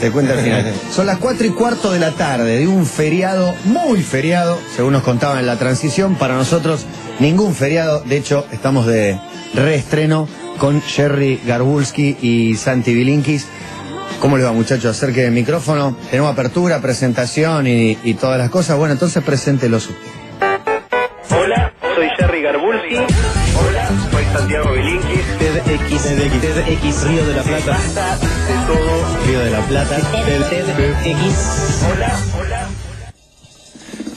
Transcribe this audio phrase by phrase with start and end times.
[0.00, 0.72] Te cuento al final.
[0.90, 5.02] Son las cuatro y cuarto de la tarde de un feriado, muy feriado, según nos
[5.02, 6.14] contaban en la transición.
[6.14, 6.86] Para nosotros,
[7.18, 8.00] ningún feriado.
[8.00, 9.20] De hecho, estamos de
[9.52, 10.26] reestreno
[10.58, 13.46] con Jerry Garbulski y Santi Bilinkis.
[14.20, 14.96] ¿Cómo le va, muchachos?
[14.96, 15.94] Acerque el micrófono.
[16.10, 18.78] Tenemos apertura, presentación y, y todas las cosas.
[18.78, 19.94] Bueno, entonces preséntelo usted.
[21.30, 22.96] Hola, soy Jerry Garbulski.
[22.96, 25.38] Hola, soy Santiago Bilinkis.
[25.38, 26.02] TEDx,
[26.40, 27.78] TEDx, Río de la Plata.
[29.30, 31.84] Río de la Plata, TEDx.
[31.94, 32.68] Hola, hola.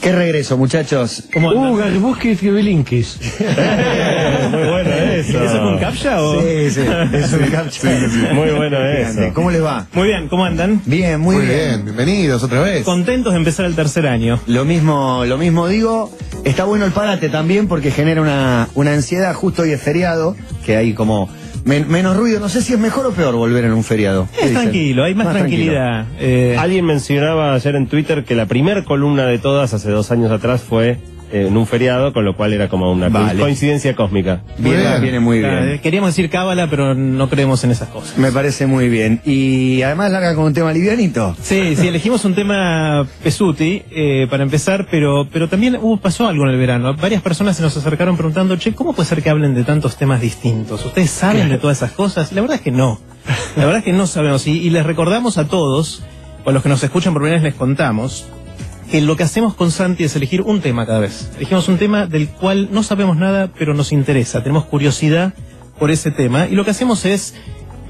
[0.02, 1.22] ¿Qué regreso, muchachos?
[1.32, 1.70] ¿Cómo andan?
[1.70, 3.20] Uh, Garbuskis y Bilinkis.
[4.50, 5.44] Muy bueno eso.
[5.44, 6.40] ¿Eso fue un captcha o...?
[6.42, 6.80] Sí, sí,
[7.12, 7.88] es un captcha.
[8.32, 9.32] Muy bueno eso.
[9.34, 9.86] ¿Cómo les va?
[9.92, 10.82] Muy bien, ¿cómo andan?
[10.84, 11.58] Bien, muy, Muy bien.
[11.58, 12.84] bien, bienvenidos otra vez.
[12.84, 14.40] Contentos de empezar el tercer año.
[14.48, 16.10] Lo mismo, lo mismo digo.
[16.44, 19.32] Está bueno el parate también porque genera una, una ansiedad.
[19.32, 20.34] Justo hoy es feriado,
[20.66, 21.30] que hay como
[21.64, 22.40] men- menos ruido.
[22.40, 24.28] No sé si es mejor o peor volver en un feriado.
[24.38, 26.06] ¿Qué Es tranquilo, hay más, tranquilidad.
[26.18, 30.30] Eh, Alguien mencionaba ayer en Twitter que la primer columna de todas hace dos años
[30.30, 30.98] atrás fue
[31.34, 33.40] en un feriado, con lo cual era como una Vale.
[33.40, 34.42] coincidencia cósmica.
[34.58, 35.02] Viene, Muy bien.
[35.02, 35.80] viene muy bien.
[35.82, 38.16] queríamos decir cábala, pero no creemos en esas cosas.
[38.18, 39.20] Me parece muy bien.
[39.24, 41.34] Y además larga con un tema livianito.
[41.42, 46.44] Sí, sí, elegimos un tema pesuti eh, para empezar, pero, pero también hubo, pasó algo
[46.44, 46.94] en el verano.
[46.94, 50.20] Varias personas se nos acercaron preguntando, che, ¿cómo puede ser que hablen de tantos temas
[50.20, 50.84] distintos?
[50.86, 52.32] ¿Ustedes saben de todas esas cosas?
[52.32, 53.00] La verdad es que no.
[53.56, 54.46] La verdad es que no sabemos.
[54.46, 56.02] Y, y les recordamos a todos,
[56.44, 58.26] o a los que nos escuchan por primera vez les contamos,
[58.94, 61.28] que lo que hacemos con Santi es elegir un tema cada vez.
[61.36, 64.44] Elegimos un tema del cual no sabemos nada, pero nos interesa.
[64.44, 65.34] Tenemos curiosidad
[65.80, 66.46] por ese tema.
[66.46, 67.34] Y lo que hacemos es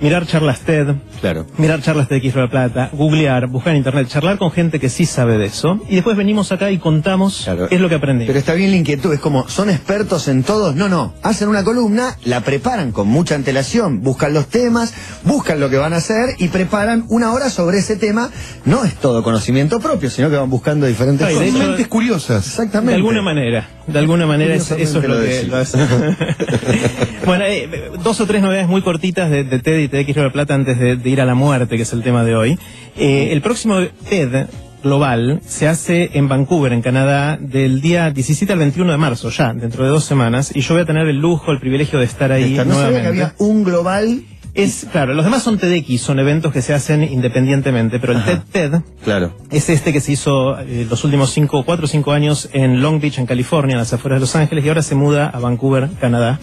[0.01, 1.47] mirar charlas TED, Claro.
[1.57, 4.91] mirar charlas de X de la Plata, googlear, buscar en internet, charlar con gente que
[4.91, 5.81] sí sabe de eso.
[5.89, 7.69] Y después venimos acá y contamos Claro.
[7.69, 8.27] qué es lo que aprendimos.
[8.29, 10.75] Pero está bien la inquietud, es como, ¿son expertos en todos?
[10.77, 11.15] No, no.
[11.23, 14.93] Hacen una columna, la preparan con mucha antelación, buscan los temas,
[15.25, 18.31] buscan lo que van a hacer y preparan una hora sobre ese tema.
[18.65, 21.53] No es todo conocimiento propio, sino que van buscando diferentes Ay, cosas.
[21.53, 22.47] Mentes curiosas.
[22.47, 22.91] Exactamente.
[22.93, 25.15] De alguna manera, de alguna manera es- eso es lo que lo
[27.27, 30.33] bueno, eh, dos o tres novedades muy cortitas de, de TED y TEDx de la
[30.33, 32.59] Plata antes de, de ir a la muerte, que es el tema de hoy.
[32.97, 33.79] Eh, el próximo
[34.09, 34.47] TED
[34.83, 39.55] global se hace en Vancouver, en Canadá, del día 17 al 21 de marzo, ya,
[39.55, 42.31] dentro de dos semanas, y yo voy a tener el lujo, el privilegio de estar
[42.33, 43.23] ahí Esta- no sabía que nuevamente.
[43.23, 44.23] había un global.
[44.55, 48.39] Es, claro, los demás son TEDx, son eventos que se hacen independientemente, pero el TED
[48.53, 48.73] TED
[49.03, 49.35] Claro.
[49.51, 53.01] es este que se hizo eh, los últimos cinco, cuatro o cinco años en Long
[53.01, 55.89] Beach, en California, en las afueras de Los Ángeles, y ahora se muda a Vancouver,
[56.01, 56.39] Canadá.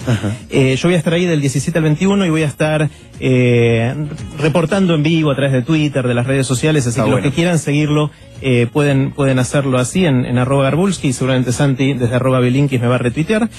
[0.49, 2.89] Eh, yo voy a estar ahí del 17 al 21 y voy a estar
[3.22, 3.95] eh,
[4.39, 7.23] reportando en vivo a través de Twitter, de las redes sociales, así Está que bueno.
[7.25, 8.11] los que quieran seguirlo
[8.41, 12.88] eh, pueden, pueden hacerlo así en, en arroba Garbulski, seguramente Santi desde arroba Bilinkis me
[12.88, 13.50] va a retuitear.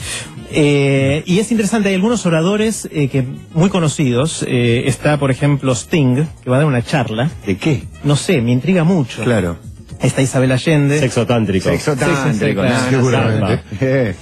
[0.50, 4.44] Eh, y es interesante, hay algunos oradores eh, que muy conocidos.
[4.46, 7.30] eh, está, por ejemplo, Sting, que va a dar una charla.
[7.46, 7.84] ¿De qué?
[8.04, 9.22] No sé, me intriga mucho.
[9.24, 9.56] Claro.
[10.02, 10.98] Está Isabel Allende.
[10.98, 11.68] Sexo tántrico.
[11.68, 13.60] Sexo Sí, sí, sí, tántrico, Seguramente.
[13.80, 14.14] Eh,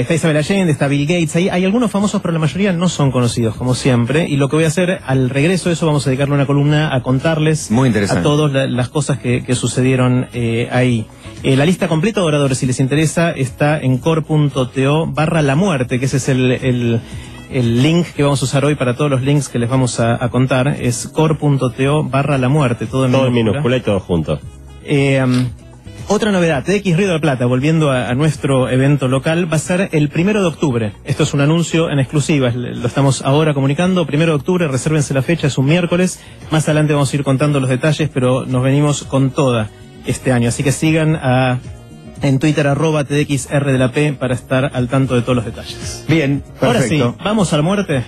[0.00, 1.34] está Isabel Allende, está Bill Gates.
[1.36, 4.26] Ahí hay algunos famosos, pero la mayoría no son conocidos, como siempre.
[4.28, 6.94] Y lo que voy a hacer, al regreso de eso, vamos a dedicarle una columna
[6.94, 8.20] a contarles Muy interesante.
[8.20, 11.06] a todos la- las cosas que, que sucedieron eh, ahí.
[11.42, 15.98] Eh, la lista completa de oradores, si les interesa, está en core.to barra la muerte,
[15.98, 17.00] que ese es el, el-
[17.50, 20.22] el link que vamos a usar hoy para todos los links que les vamos a,
[20.22, 20.68] a contar.
[20.80, 23.50] Es core.to barra la muerte, todo en Todo minúscula.
[23.52, 24.40] minúscula y todo junto.
[24.84, 25.24] Eh,
[26.08, 29.60] otra novedad, TX Río de la Plata, volviendo a, a nuestro evento local, va a
[29.60, 30.92] ser el primero de octubre.
[31.04, 34.04] Esto es un anuncio en exclusiva, lo estamos ahora comunicando.
[34.04, 36.20] Primero de octubre, resérvense la fecha, es un miércoles.
[36.50, 39.70] Más adelante vamos a ir contando los detalles, pero nos venimos con toda
[40.04, 40.48] este año.
[40.48, 41.60] Así que sigan a,
[42.20, 46.04] en Twitter arroba TDXR de la P para estar al tanto de todos los detalles.
[46.08, 48.04] Bien, Ahora sí, vamos a la muerte.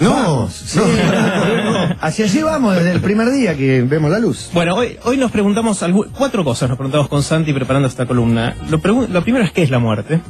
[0.00, 4.50] No, Sí, no, Hacia allí vamos desde el primer día que vemos la luz.
[4.52, 5.84] Bueno, hoy, hoy nos preguntamos
[6.16, 8.56] cuatro cosas, nos preguntamos con Santi preparando esta columna.
[8.68, 10.20] Lo, primero es qué es la muerte.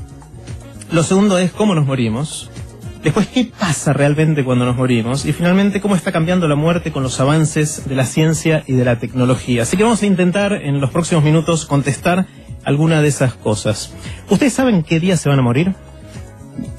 [0.90, 2.50] Lo segundo es cómo nos morimos.
[3.02, 5.24] Después, qué pasa realmente cuando nos morimos.
[5.24, 8.84] Y finalmente, cómo está cambiando la muerte con los avances de la ciencia y de
[8.84, 9.62] la tecnología.
[9.62, 12.26] Así que vamos a intentar en los próximos minutos contestar
[12.64, 13.92] alguna de esas cosas.
[14.30, 15.74] ¿Ustedes saben qué día se van a morir?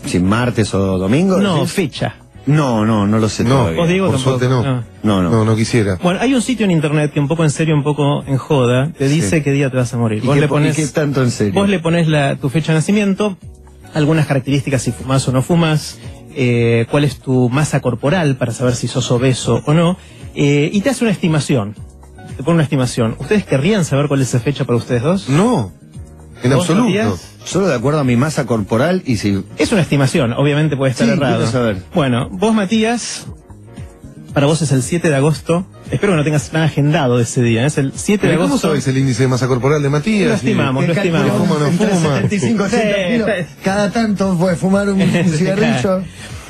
[0.06, 1.40] Si martes o domingo.
[1.40, 1.72] No, decís?
[1.74, 2.16] fecha.
[2.46, 3.80] No, no, no lo sé no, todavía.
[3.80, 4.40] ¿Vos, Diego, por tampoco?
[4.40, 4.64] suerte no.
[4.64, 4.84] No.
[5.04, 5.30] No, no.
[5.30, 5.98] No, no quisiera.
[6.04, 8.92] Bueno, hay un sitio en internet que un poco en serio, un poco en joda,
[8.98, 9.44] te dice Sí.
[9.44, 10.24] qué día te vas a morir.
[10.24, 11.54] ¿Y Vos qué le y qué tanto en serio?
[11.54, 13.38] Vos le pones la, tu fecha de nacimiento,
[13.94, 16.00] algunas características si fumas o no fumas,
[16.36, 19.98] eh, cuál es tu masa corporal para saber si sos obeso o no,
[20.36, 21.76] eh, y te hace una estimación.
[22.36, 23.16] Te pone una estimación.
[23.20, 25.30] ¿Ustedes querrían saber cuál es esa fecha para ustedes dos?
[25.30, 25.72] No,
[26.42, 27.18] en ¿Vos, absoluto.
[27.46, 29.44] Solo de acuerdo a mi masa corporal y si.
[29.58, 31.38] Es una estimación, obviamente puede estar Sí, errado.
[31.38, 31.78] quiero saber.
[31.94, 33.26] Bueno, vos Matías,
[34.34, 35.64] Para vos es el 7 de agosto.
[35.92, 37.68] Espero que no tengas nada agendado de ese día.
[37.68, 38.70] Es el 7 de Pero ¿Cómo agosto.
[38.70, 40.30] sabes el índice de masa corporal de Matías?
[40.30, 41.32] Lo estimamos, lo estimamos.
[41.38, 42.16] Fuma, no fuma.
[42.16, 43.30] 75 Sí, 80 kilos.
[43.30, 45.00] está- Cada tanto puede fumar un
[45.38, 46.02] cigarrillo.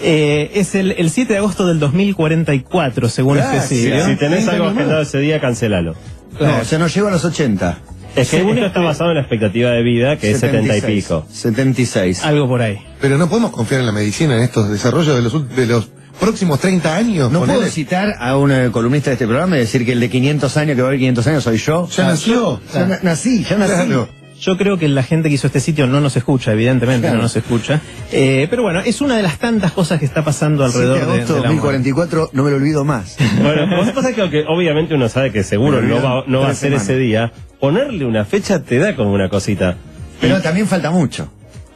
[0.02, 4.06] Eh, es el, el 7 de agosto del 2044, según este siglo.
[4.06, 5.96] Si tenés 30 algo agendado ese día, cancelalo.
[6.40, 7.80] No, o sea, no llego a los 80.
[8.16, 11.04] Es que este- está basado en la expectativa de vida, que es 70 y 76.
[11.06, 11.26] pico.
[11.32, 12.24] 76.
[12.24, 12.80] Algo por ahí.
[13.02, 15.90] Pero no podemos confiar en la medicina, en estos desarrollos de los, de los
[16.20, 17.32] próximos 30 años.
[17.32, 20.10] No puedo citar a un eh, columnista de este programa y decir que el de
[20.10, 21.88] 500 años, que va a haber 500 años, soy yo.
[21.90, 22.62] Ya nació.
[22.74, 23.74] Ya na- nací, ya nací.
[23.74, 24.10] Claro.
[24.44, 27.16] Yo creo que la gente que hizo este sitio no nos escucha, evidentemente Claro.
[27.18, 27.80] no nos escucha.
[28.12, 31.08] Eh, pero bueno, es una de las tantas cosas que está pasando 7 de alrededor
[31.08, 31.62] de, agosto de la muerte.
[31.78, 33.16] 2044, no me lo olvido más.
[33.42, 36.54] Bueno, vos pasa que aunque obviamente uno sabe que seguro no va, no va a
[36.54, 36.84] ser semanas.
[36.84, 37.32] ese día,
[37.62, 39.78] ponerle una fecha te da como una cosita.
[40.20, 41.32] Pero también falta mucho.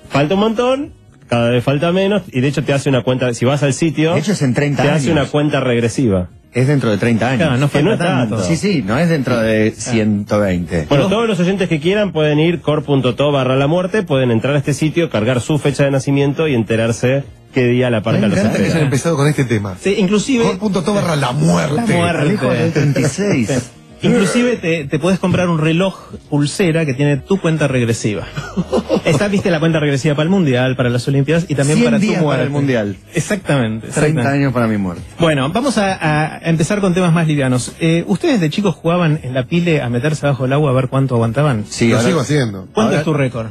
[0.10, 0.94] Falta un montón,
[1.30, 4.14] cada vez falta menos, y de hecho te hace una cuenta, si vas al sitio,
[4.14, 5.02] De hecho es en 30 te años.
[5.04, 6.30] hace una cuenta regresiva.
[6.54, 7.38] Es dentro de 30 años.
[7.40, 8.36] Claro, no Que no tanto.
[8.38, 8.44] tanto.
[8.48, 10.88] Sí, sí, no es dentro de 120.
[10.90, 14.58] Bueno, todos los oyentes que quieran pueden ir core.to barra la muerte, pueden entrar a
[14.58, 17.24] este sitio, cargar su fecha de nacimiento y enterarse
[17.54, 18.86] qué día la parca Me los encanta que hayan espera.
[18.86, 19.76] empezado con este tema.
[19.80, 21.76] Sí, inclusive, Cor.to barra la muerte.
[21.76, 22.22] La muerte.
[22.22, 23.72] Alejo del 36.
[24.08, 25.96] Inclusive te, te puedes comprar un reloj
[26.30, 28.26] pulsera que tiene tu cuenta regresiva.
[29.06, 31.98] Esta, viste, la cuenta regresiva para el Mundial, para las Olimpiadas y también 100 para
[31.98, 32.44] tu días para muerte.
[32.44, 32.98] el Mundial.
[33.14, 33.88] Exactamente.
[33.88, 34.30] 30 exactamente.
[34.30, 35.04] años para mi muerte.
[35.20, 37.74] Bueno, vamos a, a empezar con temas más livianos.
[37.80, 40.88] Eh, ¿Ustedes de chicos jugaban en la pile a meterse abajo del agua a ver
[40.90, 41.66] cuánto aguantaban?
[41.68, 42.62] Sí, Lo ahora- sigo haciendo.
[42.74, 43.48] ¿Cuánto Ahora- es tu récord?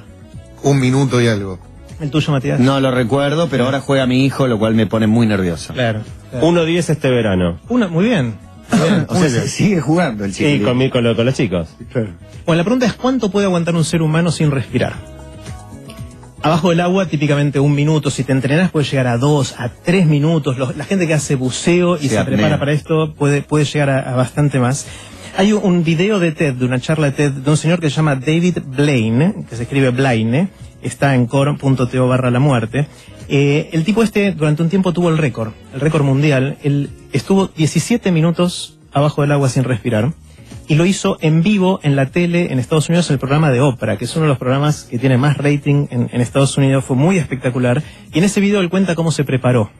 [0.62, 1.58] Un minuto y algo.
[2.00, 2.60] ¿El tuyo, Matías?
[2.60, 5.72] No lo recuerdo, pero ahora juega mi hijo, lo cual me pone muy nervioso.
[5.72, 6.00] Claro.
[6.30, 6.46] claro.
[6.46, 7.58] 1.10 este verano.
[7.70, 8.34] Una, muy bien.
[9.08, 10.48] O sea, se sigue jugando el chico.
[10.48, 11.68] Y con, mi- con, lo- con los chicos.
[11.94, 14.94] Bueno, la pregunta es ¿cuánto puede aguantar un ser humano sin respirar?
[16.42, 18.10] Abajo del agua, típicamente un minuto.
[18.10, 20.58] Si te entrenas, puede llegar a dos, a tres minutos.
[20.58, 23.90] Los- la gente que hace buceo y Sí, se prepara para esto puede, puede llegar
[23.90, 24.86] a, a bastante más.
[25.38, 27.96] Hay un, video de TED, de una charla de TED, de un señor que se
[27.96, 30.48] llama David Blaine, que se escribe Blaine,
[30.82, 32.86] está en core.to barra la muerte.
[33.28, 36.56] Eh, el tipo este durante un tiempo tuvo el récord, el récord mundial.
[36.62, 40.12] Él estuvo 17 minutos abajo del agua sin respirar
[40.68, 43.60] y lo hizo en vivo en la tele en Estados Unidos en el programa de
[43.60, 46.84] Oprah, que es uno de los programas que tiene más rating en, en Estados Unidos.
[46.84, 47.82] Fue muy espectacular.
[48.12, 49.70] Y en ese video él cuenta cómo se preparó.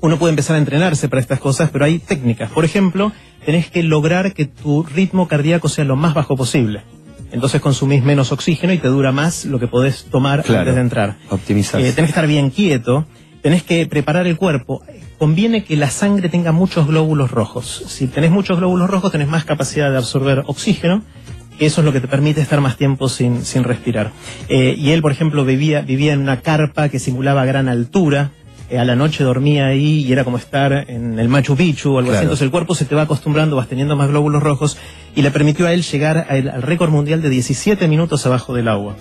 [0.00, 2.50] Uno puede empezar a entrenarse para estas cosas, pero hay técnicas.
[2.50, 3.12] Por ejemplo,
[3.46, 6.82] tenés que lograr que tu ritmo cardíaco sea lo más bajo posible.
[7.30, 10.60] Entonces consumís menos oxígeno y te dura más lo que podés tomar Claro.
[10.60, 11.16] antes de entrar.
[11.30, 11.88] Optimizarse.
[11.88, 13.06] Eh, tenés que estar bien quieto,
[13.42, 14.82] tenés que preparar el cuerpo.
[15.26, 17.84] Conviene que la sangre tenga muchos glóbulos rojos.
[17.86, 21.04] Si tenés muchos glóbulos rojos, tenés más capacidad de absorber oxígeno.
[21.60, 24.10] Eso es lo que te permite estar más tiempo sin, sin respirar.
[24.48, 28.32] Eh, y él, por ejemplo, vivía, vivía en una carpa que simulaba gran altura.
[28.68, 31.98] Eh, a la noche dormía ahí y era como estar en el Machu Picchu o
[32.00, 32.22] algo así.
[32.24, 34.76] Entonces el cuerpo se te va acostumbrando, vas teniendo más glóbulos rojos
[35.14, 38.66] y le permitió a él llegar al- al récord mundial de 17 minutos abajo del
[38.66, 38.96] agua.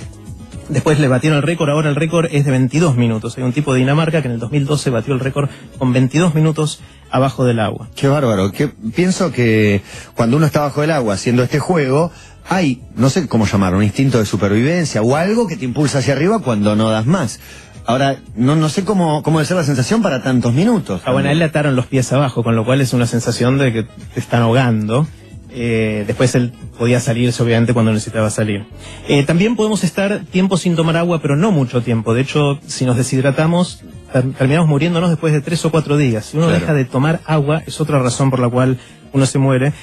[0.71, 3.37] Después le batieron el récord, ahora el récord es de 22 minutos.
[3.37, 6.79] Hay un tipo de Dinamarca que en el 2012 batió el récord con 22 minutos
[7.09, 7.89] abajo del agua.
[7.93, 8.53] Qué bárbaro.
[8.53, 9.81] Que, pienso que
[10.15, 12.09] cuando uno está bajo el agua haciendo este juego,
[12.47, 16.13] hay, no sé cómo llamarlo, un instinto de supervivencia o algo que te impulsa hacia
[16.13, 17.41] arriba cuando no das más.
[17.85, 21.01] Ahora, no, no sé cómo, cómo debe ser la sensación para tantos minutos.
[21.03, 23.57] Ah, bueno, a él le ataron los pies abajo, con lo cual es una sensación
[23.57, 25.05] de que te están ahogando.
[25.53, 28.65] Eh, después él podía salirse, obviamente, cuando necesitaba salir.
[29.09, 32.13] Eh, también podemos estar tiempo sin tomar agua, pero no mucho tiempo.
[32.13, 33.81] De hecho, si nos deshidratamos,
[34.13, 36.25] ter- terminamos muriéndonos después de tres o cuatro días.
[36.27, 36.59] Si uno Claro.
[36.61, 38.77] deja de tomar agua, es otra razón por la cual
[39.11, 39.73] uno se muere.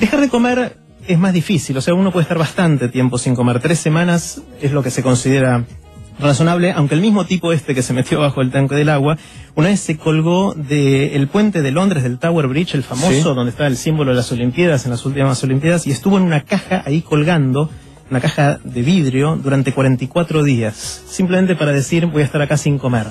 [0.00, 3.60] Dejar de comer es más difícil, o sea, uno puede estar bastante tiempo sin comer.
[3.60, 5.64] Tres semanas es lo que se considera
[6.20, 9.16] razonable, aunque el mismo tipo este que se metió bajo el tanque del agua,
[9.58, 13.22] una vez se colgó del puente de Londres, del Tower Bridge, el famoso, Sí.
[13.22, 16.42] donde está el símbolo de las Olimpiadas, en las últimas Olimpiadas, y estuvo en una
[16.42, 17.68] caja ahí colgando,
[18.08, 22.78] una caja de vidrio, durante 44 días, simplemente para decir, voy a estar acá sin
[22.78, 23.08] comer.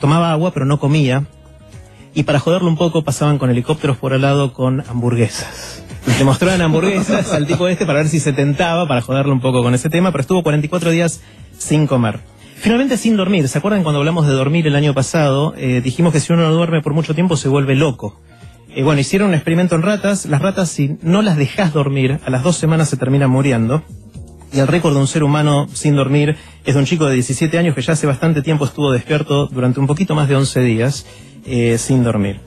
[0.00, 1.26] Tomaba agua, pero no comía,
[2.12, 5.84] y para joderlo un poco pasaban con helicópteros por al lado con hamburguesas.
[6.18, 9.62] Le mostraban hamburguesas al tipo este para ver si se tentaba, para joderlo un poco
[9.62, 11.20] con ese tema, pero estuvo 44 días
[11.56, 12.18] sin comer.
[12.60, 13.48] Finalmente sin dormir.
[13.48, 15.54] ¿Se acuerdan cuando hablamos de dormir el año pasado?
[15.56, 18.20] Eh, dijimos que si uno no duerme por mucho tiempo se vuelve loco.
[18.74, 20.26] Eh, bueno, hicieron un experimento en ratas.
[20.26, 23.82] Las ratas, si no las dejas dormir, a las dos semanas se terminan muriendo.
[24.52, 27.58] Y el récord de un ser humano sin dormir es de un chico de 17
[27.58, 31.06] años que ya hace bastante tiempo estuvo despierto durante un poquito más de 11 días
[31.46, 32.40] eh, sin dormir.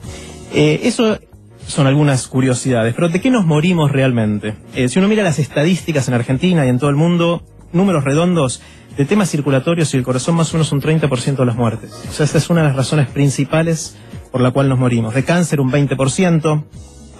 [0.52, 1.18] Eh, eso
[1.66, 4.56] son algunas curiosidades, pero ¿de qué nos morimos realmente?
[4.88, 7.42] Si uno mira las estadísticas en Argentina y en todo el mundo,
[7.72, 8.60] números redondos,
[8.96, 11.90] de temas circulatorios y el corazón más o menos un 30% de las muertes.
[12.08, 13.96] O sea, esa es una de las razones principales
[14.30, 15.14] por la cual nos morimos.
[15.14, 16.64] De cáncer un 20%,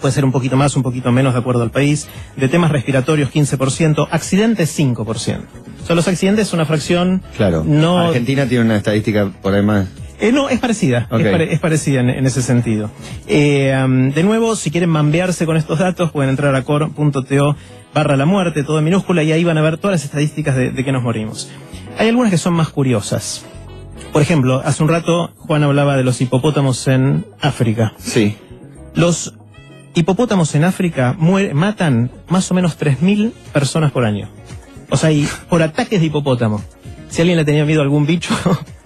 [0.00, 2.08] puede ser un poquito más, un poquito menos de acuerdo al país.
[2.36, 4.96] De temas respiratorios 15%, accidentes 5%.
[5.04, 5.14] O
[5.86, 7.64] sea, los accidentes son una fracción Claro.
[7.66, 9.88] no Argentina tiene una estadística por ahí más.
[10.20, 12.90] eh, no, es parecida, es, pare- es parecida en, en ese sentido.
[13.26, 13.74] Eh,
[14.14, 17.56] de nuevo, si quieren mambearse con estos datos, pueden entrar a core.to
[17.94, 20.70] barra la muerte, todo en minúscula, y ahí van a ver todas las estadísticas de,
[20.70, 21.50] de que nos morimos.
[21.98, 23.44] Hay algunas que son más curiosas.
[24.12, 27.94] Por ejemplo, hace un rato Juan hablaba de los hipopótamos en África.
[27.98, 28.36] Sí.
[28.94, 29.34] Los
[29.94, 34.28] hipopótamos en África muere- matan más o menos 3.000 personas por año.
[34.90, 36.62] O sea, y por ataques de hipopótamo.
[37.08, 38.34] Si alguien le tenía miedo a algún bicho,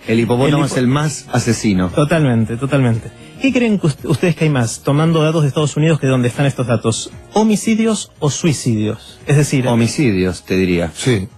[0.07, 1.89] El hipopótamo El hipo- es el más asesino.
[1.89, 3.11] Totalmente, totalmente.
[3.41, 6.47] ¿Qué creen que ustedes que hay más, tomando datos de Estados Unidos, que dónde están
[6.47, 7.11] estos datos?
[7.35, 9.19] ¿Homicidios o suicidios?
[9.27, 10.91] Es decir, Homicidios, te diría.
[10.95, 11.29] Sí.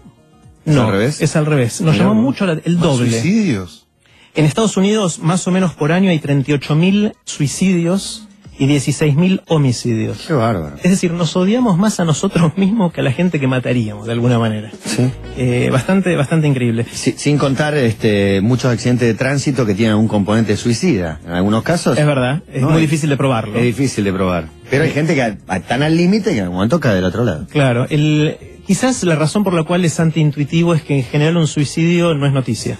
[0.65, 1.21] no, al revés?
[1.21, 1.81] es al revés.
[1.81, 3.11] Nos llamó mucho la- el ¿Más doble.
[3.11, 3.87] suicidios?
[4.35, 8.28] En Estados Unidos, más o menos por año, hay 38.000 suicidios
[8.59, 10.25] y 16.000 homicidios.
[10.27, 10.77] Qué bárbaro.
[10.83, 14.13] Es decir, nos odiamos más a nosotros mismos que a la gente que mataríamos, de
[14.13, 14.71] alguna manera.
[14.85, 15.11] Sí.
[15.37, 16.85] Eh, bastante, bastante increíble.
[16.93, 21.21] Si- sin contar este, muchos accidentes de tránsito que tienen un componente suicida.
[21.25, 23.57] En algunos casos Es verdad, es No, muy es- difícil de probarlo.
[23.57, 24.49] es difícil de probar.
[24.71, 27.05] Pero hay gente que a- a- tan al límite que en algún momento cae del
[27.05, 27.47] otro lado.
[27.51, 28.37] Claro, el,
[28.67, 32.27] quizás la razón por la cual es antiintuitivo es que en general un suicidio no
[32.27, 32.77] es noticia.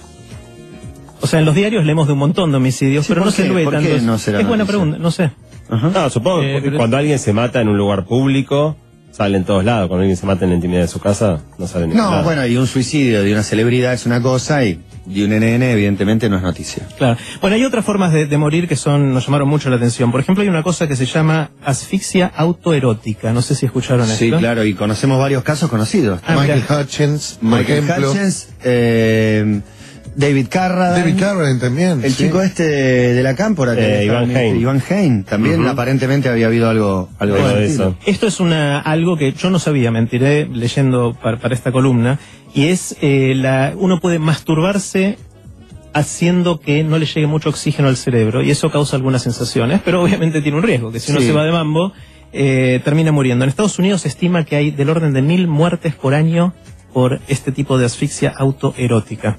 [1.21, 3.31] O sea, en los diarios leemos de un montón de homicidios, Sí, pero ¿por no
[3.31, 3.89] se lo ve ¿Por tanto.
[4.01, 5.31] no es buena pregunta, no sé.
[5.69, 5.89] Ajá.
[5.93, 8.75] No, supongo Eh, que pero- cuando alguien se mata en un lugar público,
[9.11, 9.87] sale en todos lados.
[9.87, 12.11] Cuando alguien se mata en la intimidad de su casa, no sale en ningún No,
[12.11, 12.23] lado.
[12.23, 16.29] bueno, y un suicidio de una celebridad es una cosa y de un NN evidentemente
[16.29, 16.87] no es noticia.
[16.97, 17.17] Claro.
[17.41, 20.11] Bueno, hay otras formas de, de morir que son nos llamaron mucho la atención.
[20.11, 23.33] Por ejemplo, hay una cosa que se llama asfixia autoerótica.
[23.33, 24.37] No sé si escucharon Sí, esto.
[24.37, 26.21] claro, y conocemos varios casos conocidos.
[26.27, 26.63] Ah, Michael.
[26.69, 28.11] Hutchins, por Michael ejemplo.
[28.11, 29.61] Hutchins, eh,
[30.19, 30.99] David Carradine.
[31.11, 32.03] David Carradine también.
[32.03, 32.25] El sí.
[32.25, 33.73] chico este de la cámpora.
[33.75, 34.59] que Eh, Iván Hein.
[34.59, 35.23] Iván Hein.
[35.23, 37.95] También aparentemente había habido algo, algo de eso.
[38.05, 42.19] Esto es una algo que yo no sabía, me enteré leyendo para, para esta columna,
[42.53, 45.17] y es eh, la uno puede masturbarse
[45.93, 50.03] haciendo que no le llegue mucho oxígeno al cerebro y eso causa algunas sensaciones, pero
[50.03, 51.27] obviamente tiene un riesgo, que si uno Sí.
[51.27, 51.93] se va de mambo
[52.31, 53.43] eh, termina muriendo.
[53.43, 56.53] En Estados Unidos se estima que hay del orden de mil muertes por año
[56.93, 59.37] por este tipo de asfixia autoerótica.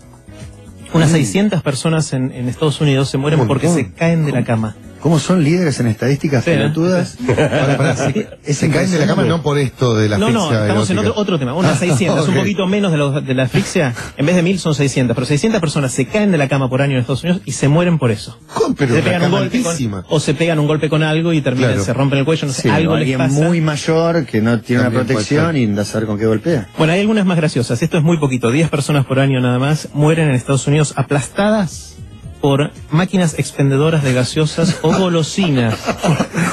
[0.92, 4.76] Unas 600 personas en, en Estados Unidos se mueren porque se caen de la cama.
[5.00, 6.56] ¿Cómo son líderes en estadísticas Sí, ¿eh?
[6.56, 7.16] pelotudas?
[7.26, 10.60] Pará, pará, se, caen de la cama no por esto de la No, no, asfixia
[10.66, 11.10] estamos en erótica.
[11.12, 11.54] otro, otro tema.
[11.54, 12.40] Unas 600, un Ok.
[12.40, 13.94] poquito menos de, los- de la asfixia.
[14.18, 16.82] En vez de mil son 600, pero 600 personas se caen de la cama por
[16.82, 18.38] año en Estados Unidos y se mueren por eso.
[18.52, 18.74] ¿Cómo?
[18.74, 21.40] Pero se una pegan un golpe con- o se pegan un golpe con algo y
[21.40, 21.84] terminan, Claro.
[21.84, 23.40] se rompen el cuello, no sé, Sí, algo o les alguien pasa.
[23.40, 26.26] muy mayor que no tiene una También puede protección y anda a saber con qué
[26.26, 26.68] golpea.
[26.76, 27.82] Bueno, hay algunas más graciosas.
[27.82, 28.50] Esto es muy poquito.
[28.50, 31.89] 10 personas por año nada más mueren en Estados Unidos aplastadas
[32.40, 35.74] por máquinas expendedoras de gaseosas o golosinas.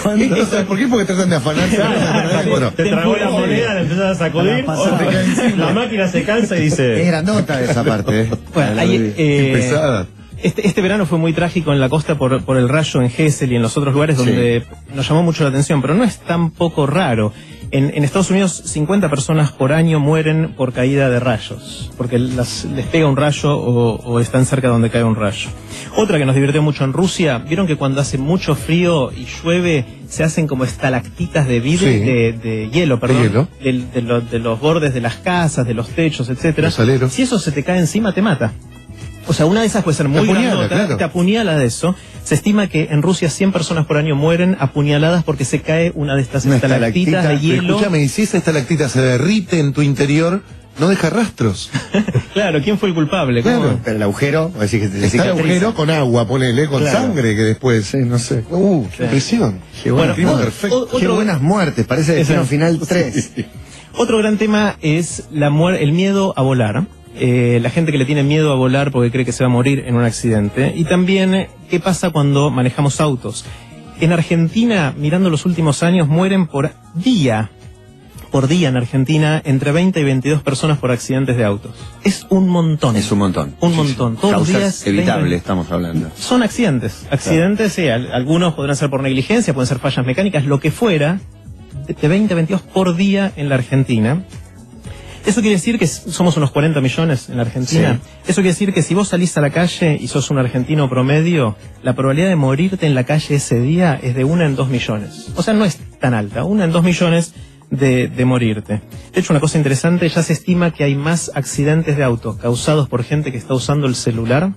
[0.04, 0.88] ¿Sabes por qué?
[0.88, 1.80] Porque tratan de afanarse.
[2.50, 4.94] bueno, Te tragó la moneda, la empezás a sacudir, pasar.
[4.94, 7.04] o te la máquina se cansa y Es dice...
[7.06, 8.22] grandota esa parte.
[8.22, 8.30] eh.
[8.54, 9.14] Bueno, La vi.
[9.18, 10.08] eh, pesada.
[10.42, 13.52] Este, este verano fue muy trágico en la costa por, por el rayo en Gessel
[13.52, 14.26] y en los otros lugares Sí.
[14.26, 14.64] donde
[14.94, 17.34] nos llamó mucho la atención, pero no es tan poco raro.
[17.72, 22.64] En, en Estados Unidos, 50 personas por año mueren por caída de rayos, porque las-
[22.66, 25.50] les pega un rayo o, o están cerca donde cae un rayo.
[25.98, 29.86] Otra que nos divirtió mucho en Rusia, vieron que cuando hace mucho frío y llueve,
[30.08, 32.00] se hacen como estalactitas de vidrio, Sí.
[32.00, 33.48] de, de hielo, perdón, hielo.
[33.62, 36.70] de, lo- de los bordes de las casas, de los techos, etcétera.
[37.10, 38.54] Si eso se te cae encima, te mata.
[39.30, 40.96] O sea, una de esas puede ser muy apuñala, grandota, claro.
[40.98, 41.96] te apuñala de eso.
[42.28, 46.14] Se estima que en Rusia 100 personas por año mueren apuñaladas porque se cae una
[46.14, 47.76] de estas Una estalactitas de estalactita, hielo.
[47.76, 50.42] Escúchame, y si esa estalactita se derrite en tu interior,
[50.78, 51.72] no deja rastros.
[52.34, 53.42] Claro, ¿quién fue el culpable?
[53.44, 53.56] ¿Cómo?
[53.62, 53.80] Claro.
[53.84, 56.98] Pero el agujero, o decir que te Está el agujero con agua, ponele, con Claro.
[57.00, 57.86] sangre, que después.
[57.88, 58.44] Sí, no sé.
[58.52, 59.60] Uh, qué impresión.
[59.82, 60.32] Qué Bueno, bueno.
[60.34, 60.90] otro- perfecto.
[60.92, 62.44] o- Qué buenas muertes, parece Destino.
[62.44, 63.32] Final 3.
[63.96, 66.86] Otro gran tema es la muer- el miedo a volar.
[67.20, 69.52] Eh, la gente que le tiene miedo a volar porque cree que se va a
[69.52, 70.74] morir en un accidente.
[70.76, 73.46] Y también, eh, ¿qué pasa cuando manejamos autos?
[74.00, 77.50] En Argentina, mirando los últimos años, mueren por día,
[78.32, 81.72] por día en Argentina, entre 20 y 22 personas por accidentes de autos.
[82.04, 82.96] Es un montón.
[82.96, 83.56] Es un montón.
[83.62, 84.16] Un montón.
[84.18, 84.84] Todos los Causas días.
[84.86, 86.10] 20, evitables estamos hablando.
[86.16, 87.08] son accidentes.
[87.10, 91.20] Accidentes, sí, al- algunos podrán ser por negligencia, pueden ser fallas mecánicas, lo que fuera,
[91.88, 94.24] de, de 20 a 22 por día en la Argentina.
[95.28, 98.00] Eso quiere decir que somos unos 40 millones en la Argentina.
[98.26, 101.56] Eso quiere decir que si vos salís a la calle y sos un argentino promedio,
[101.84, 105.28] la probabilidad de morirte en la calle ese día es de una en dos millones.
[105.36, 107.34] O sea, no es tan alta, una en dos millones
[107.70, 108.82] de, de morirte.
[109.14, 112.88] De hecho, una cosa interesante, ya se estima que hay más accidentes de auto causados
[112.88, 114.52] por gente que está usando el celular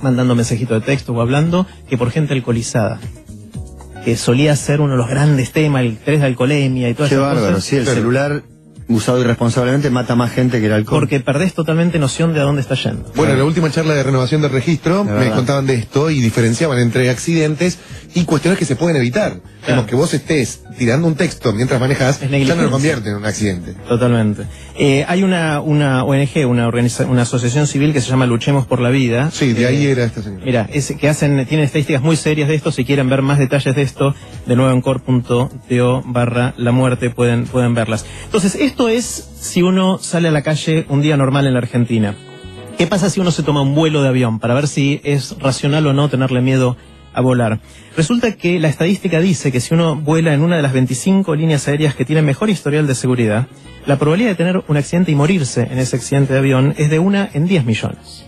[0.00, 3.00] mandando mensajitos de texto o hablando que por gente alcoholizada.
[4.04, 7.16] Que solía ser uno de los grandes temas, el estrés de alcoholemia y todas Qué
[7.16, 7.64] esas bárbaro, cosas.
[7.64, 8.42] sí, el celular
[8.88, 11.00] usado irresponsablemente mata más gente que el alcohol.
[11.00, 13.10] Porque perdés totalmente noción de a dónde está yendo.
[13.14, 16.20] Bueno, en la última charla de renovación del registro De me contaban de esto y
[16.20, 17.78] diferenciaban entre accidentes
[18.14, 19.40] y cuestiones que se pueden evitar.
[19.68, 23.24] Como que vos estés tirando un texto mientras manejas, ya no lo convierte en un
[23.26, 23.74] accidente.
[23.88, 24.44] Totalmente.
[24.78, 28.80] Eh, hay una, una ONG, una, organiza- una asociación civil que se llama Luchemos por
[28.80, 29.30] la Vida.
[29.32, 30.44] Sí, de Eh, ahí era esta señora.
[30.44, 32.72] Mira, es, que hacen, tienen estadísticas muy serias de esto.
[32.72, 34.14] Si quieren ver más detalles de esto,
[34.46, 34.80] de nuevo en
[36.06, 38.06] barra la muerte pueden, pueden verlas.
[38.24, 42.14] Entonces, esto es si uno sale a la calle un día normal en la Argentina.
[42.78, 45.84] ¿Qué pasa si uno se toma un vuelo de avión para ver si es racional
[45.88, 46.76] o no tenerle miedo
[47.12, 47.60] a volar?
[47.96, 51.66] Resulta que la estadística dice que si uno vuela en una de las 25 líneas
[51.68, 53.46] aéreas que tienen mejor historial de seguridad,
[53.86, 56.98] la probabilidad de tener un accidente y morirse en ese accidente de avión es de
[56.98, 58.24] una en 10 millones.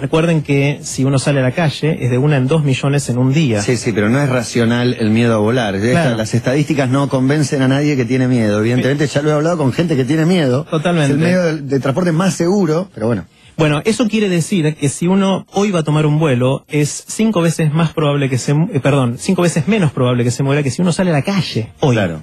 [0.00, 3.16] Recuerden que si uno sale a la calle es de una en 2 millones en
[3.16, 3.62] un día.
[3.62, 5.80] Sí, sí, pero no es racional el miedo a volar.
[5.80, 6.16] Claro.
[6.16, 8.60] las estadísticas no convencen a nadie que tiene miedo.
[8.60, 10.64] Evidentemente ya lo he hablado con gente que tiene miedo.
[10.64, 11.06] Totalmente.
[11.06, 13.24] Es el medio de, de transporte más seguro, pero bueno.
[13.56, 17.40] Bueno, eso quiere decir que si uno hoy va a tomar un vuelo, es cinco
[17.40, 20.70] veces más probable que se, eh, perdón, cinco veces menos probable que se muera que
[20.70, 21.94] si uno sale a la calle hoy.
[21.94, 22.20] Claro,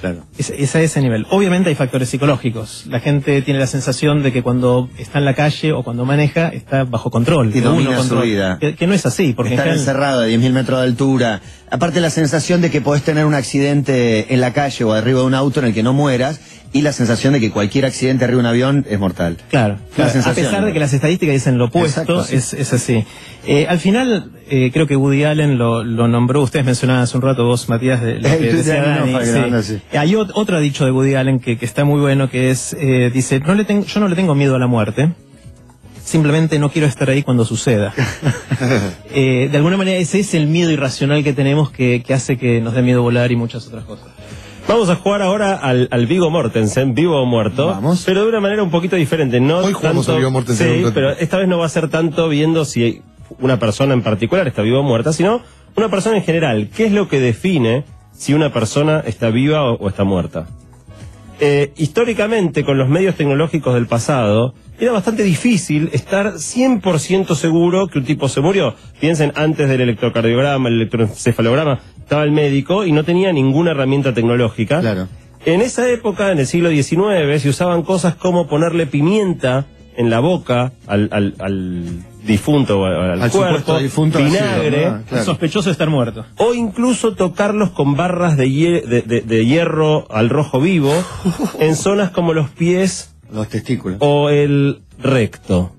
[0.00, 0.24] claro.
[0.38, 1.26] Es, es a ese nivel.
[1.28, 2.84] Obviamente hay factores psicológicos.
[2.88, 6.48] La gente tiene la sensación de que cuando está en la calle o cuando maneja
[6.48, 7.54] está bajo control.
[7.54, 8.56] Y domina uno su vida.
[8.58, 11.42] Que, que no es así, porque en Estar general- encerrado a 10.000 metros de altura.
[11.70, 15.26] Aparte la sensación de que podés tener un accidente en la calle o arriba de
[15.26, 16.40] un auto en el que no mueras.
[16.72, 19.38] Y la sensación de que cualquier accidente arriba de un avión es mortal.
[19.50, 20.20] Claro, claro.
[20.24, 22.36] a pesar de que las estadísticas dicen lo opuesto, Exacto, sí.
[22.36, 23.04] es, es así.
[23.46, 27.22] Eh, al final, eh, creo que Woody Allen lo, lo nombró, ustedes mencionaban hace un
[27.24, 29.80] rato, vos, Matías, de lo que decía Dani sí.
[29.90, 29.96] sí.
[29.98, 33.10] Hay ot- otro dicho de Woody Allen que, que está muy bueno, que es, eh,
[33.12, 35.10] dice, no le tengo, yo no le tengo miedo a la muerte,
[36.04, 37.92] simplemente no quiero estar ahí cuando suceda.
[39.12, 42.60] Eh, de alguna manera ese es el miedo irracional que tenemos que, que hace que
[42.60, 44.06] nos dé miedo volar y muchas otras cosas.
[44.70, 48.04] Vamos a jugar ahora al, al Vigo Mortensen, vivo o muerto, Vamos.
[48.06, 49.40] pero de una manera un poquito diferente.
[49.40, 51.88] No Hoy jugamos tanto, al Viggo Mortensen Sí, pero esta vez no va a ser
[51.88, 53.02] tanto viendo si
[53.40, 55.40] una persona en particular está viva o muerta, sino
[55.74, 56.68] una persona en general.
[56.72, 60.46] ¿Qué es lo que define si una persona está viva o, o está muerta?
[61.40, 67.98] Eh, históricamente, con los medios tecnológicos del pasado, era bastante difícil estar 100% seguro que
[67.98, 68.74] un tipo se murió.
[69.00, 71.80] Piensen, antes del electrocardiograma, el electroencefalograma,
[72.10, 74.80] estaba el médico y no tenía ninguna herramienta tecnológica.
[74.80, 75.06] Claro.
[75.46, 80.18] En esa época, en el siglo XIX, se usaban cosas como ponerle pimienta en la
[80.18, 81.84] boca al, al- al
[82.26, 85.02] difunto o al, Al cuerpo, difunto vinagre, ¿no?
[85.04, 85.24] Claro.
[85.24, 86.26] Sospechoso de estar muerto.
[86.38, 90.92] o incluso tocarlos con barras de, hie- de- de- de hierro al rojo vivo
[91.60, 93.98] en zonas como los pies Los testículos.
[94.00, 95.76] o el recto.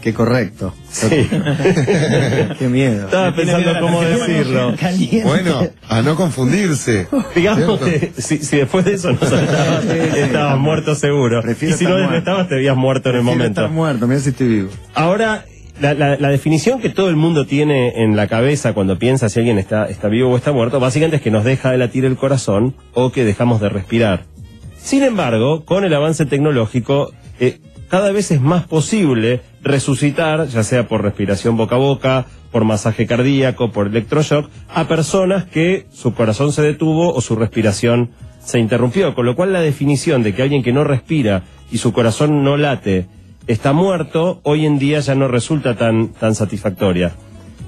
[0.00, 0.74] Qué correcto.
[0.90, 1.08] Sí.
[2.58, 3.06] Qué miedo.
[3.06, 4.74] Estaba pensando cómo decirlo.
[4.80, 5.24] Caliente.
[5.24, 7.08] Bueno, a no confundirse.
[7.34, 11.42] Digamos que si, si después de eso no saltabas, estabas muerto seguro.
[11.42, 13.60] Prefiero y si no despertabas, te habías muerto en el momento.
[13.62, 14.70] estar muerto, mira si estoy vivo.
[14.94, 15.44] Ahora,
[15.80, 19.40] la, la- la definición que todo el mundo tiene en la cabeza cuando piensa si
[19.40, 22.16] alguien está, está vivo o está muerto, básicamente es que nos deja de latir el
[22.16, 24.24] corazón o que dejamos de respirar.
[24.80, 27.58] Sin embargo, con el avance tecnológico, eh,
[27.88, 33.06] cada vez es más posible resucitar, ya sea por respiración boca a boca, por masaje
[33.06, 38.10] cardíaco, por electroshock, a personas que su corazón se detuvo o su respiración
[38.44, 39.14] se interrumpió.
[39.14, 42.56] Con lo cual la definición de que alguien que no respira y su corazón no
[42.56, 43.06] late
[43.46, 47.12] está muerto, hoy en día ya no resulta tan, tan satisfactoria.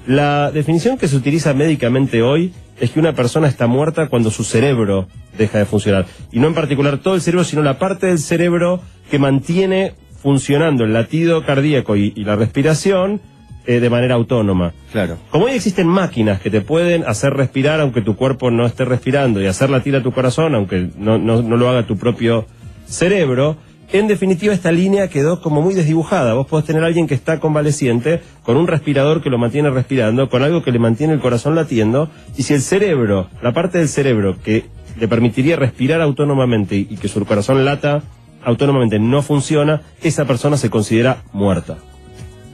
[0.07, 4.43] La definición que se utiliza médicamente hoy es que una persona está muerta cuando su
[4.43, 5.07] cerebro
[5.37, 6.07] deja de funcionar.
[6.31, 8.81] Y no en particular todo el cerebro, sino la parte del cerebro
[9.11, 13.19] que mantiene funcionando el latido cardíaco y, y la respiración
[13.67, 14.73] eh, de manera autónoma.
[14.91, 15.17] Claro.
[15.29, 19.41] Como hoy existen máquinas que te pueden hacer respirar aunque tu cuerpo no esté respirando
[19.41, 22.45] y hacer latir a tu corazón aunque no, no- no lo haga tu propio
[22.87, 23.57] cerebro,
[23.93, 26.33] en definitiva esta línea quedó como muy desdibujada.
[26.33, 30.29] Vos podés tener a alguien que está convaleciente con un respirador que lo mantiene respirando,
[30.29, 33.89] con algo que le mantiene el corazón latiendo, y si el cerebro, la parte del
[33.89, 34.65] cerebro que
[34.99, 38.01] le permitiría respirar autónomamente y, y que su corazón lata
[38.43, 41.77] autónomamente no funciona, esa persona se considera muerta.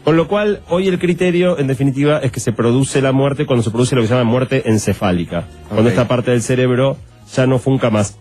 [0.03, 3.61] Con lo cual, hoy el criterio, en definitiva, es que se produce la muerte cuando
[3.63, 5.45] se produce lo que se llama muerte encefálica.
[5.69, 6.97] Cuando esta parte del cerebro
[7.35, 8.17] ya no funca más.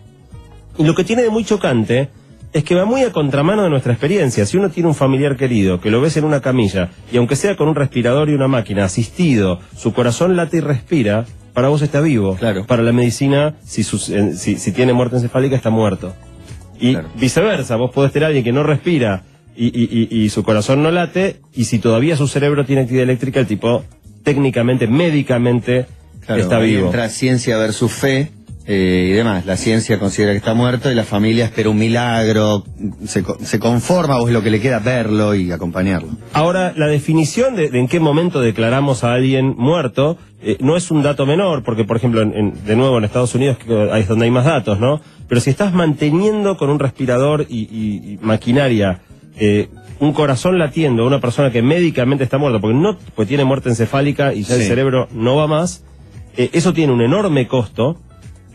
[0.77, 2.09] Y lo que tiene de muy chocante
[2.51, 4.45] es que va muy a contramano de nuestra experiencia.
[4.45, 7.55] Si uno tiene un familiar querido que lo ves en una camilla y aunque sea
[7.55, 12.01] con un respirador y una máquina asistido, su corazón late y respira, para vos está
[12.01, 12.35] vivo.
[12.35, 12.65] Claro.
[12.67, 16.13] Para la medicina, si, sus- eh, si, si tiene muerte encefálica, está muerto.
[16.79, 17.09] Y Claro.
[17.15, 19.23] viceversa, vos podés tener a alguien que no respira
[19.55, 23.03] y, y- y- y su corazón no late, y si todavía su cerebro tiene actividad
[23.03, 23.83] eléctrica, el tipo
[24.23, 25.85] técnicamente, médicamente,
[26.25, 26.85] Claro, está vivo.
[26.87, 28.29] Entra ciencia versus fe
[28.67, 29.45] eh, y demás.
[29.45, 32.65] La ciencia considera que está muerto y la familia espera un milagro,
[33.05, 36.09] se, se conforma o es lo que le queda verlo y acompañarlo.
[36.33, 40.91] Ahora, la definición de, de en qué momento declaramos a alguien muerto eh, no es
[40.91, 43.57] un dato menor, porque, por ejemplo, en- en- de nuevo en Estados Unidos
[43.95, 45.01] es donde hay más datos, ¿no?
[45.27, 48.99] Pero si estás manteniendo con un respirador y, y- y maquinaria
[49.39, 53.45] eh, un corazón latiendo a una persona que médicamente está muerta, porque no pues tiene
[53.45, 55.83] muerte encefálica y ya el cerebro no va más,
[56.35, 57.97] eh, eso tiene un enorme costo.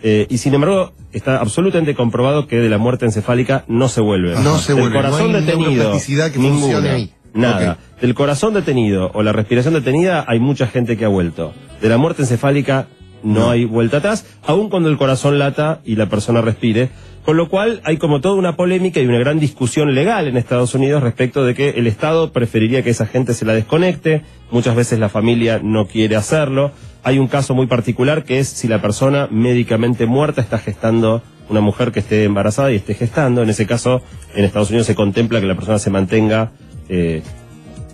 [0.03, 4.35] Eh, y sin embargo, está absolutamente comprobado que de la muerte encefálica no se vuelve.
[4.41, 5.93] No se vuelve, no corazón hay detenido.
[6.33, 6.93] que ninguna.
[6.93, 7.12] ahí.
[7.35, 7.79] Nada.
[8.01, 11.55] Del corazón detenido o la respiración detenida hay mucha gente que ha vuelto.
[11.81, 12.88] De la muerte encefálica
[13.23, 16.91] no, hay vuelta atrás, aun cuando el corazón lata y la persona respire.
[17.25, 20.75] Con lo cual hay como toda una polémica y una gran discusión legal en Estados
[20.75, 24.99] Unidos respecto de que el Estado preferiría que esa gente se la desconecte, muchas veces
[24.99, 26.73] la familia no quiere hacerlo.
[27.05, 31.61] Hay un caso muy particular que es si la persona médicamente muerta está gestando una
[31.61, 33.43] mujer que esté embarazada y esté gestando.
[33.43, 34.03] En ese caso,
[34.35, 36.51] en Estados Unidos se contempla que la persona se mantenga
[36.89, 37.23] eh,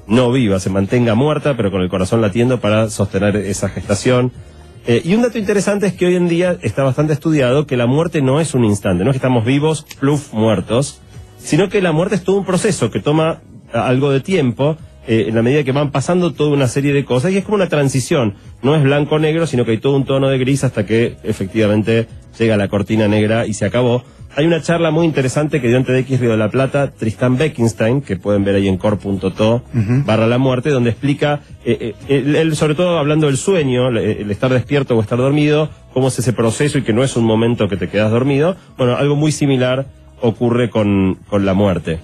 [0.06, 4.32] no viva, se mantenga muerta, pero con el corazón latiendo para sostener esa gestación.
[4.86, 7.86] Eh, y un dato interesante es que hoy en día está bastante estudiado que la
[7.86, 11.00] muerte no es un instante, no es que estamos vivos, pluf, muertos,
[11.38, 15.26] sino que la muerte es todo un proceso que toma a- algo de tiempo, eh,
[15.28, 17.68] en la medida que van pasando toda una serie de cosas, y es como una
[17.68, 22.06] transición, no es blanco-negro, sino que hay todo un tono de gris hasta que efectivamente
[22.38, 24.04] llega la cortina negra y se acabó.
[24.38, 28.02] Hay una charla muy interesante que dio en TDX Río de la Plata, Tristan Beckenstein,
[28.02, 29.62] que pueden ver ahí en core.to,
[30.06, 33.96] barra la muerte, donde explica, eh, eh, él, él sobre todo hablando del sueño, el,
[33.96, 37.24] el estar despierto o estar dormido, cómo es ese proceso y que no es un
[37.24, 38.54] momento que te quedas dormido.
[38.76, 39.86] Bueno, algo muy similar
[40.20, 41.98] ocurre con, con la muerte.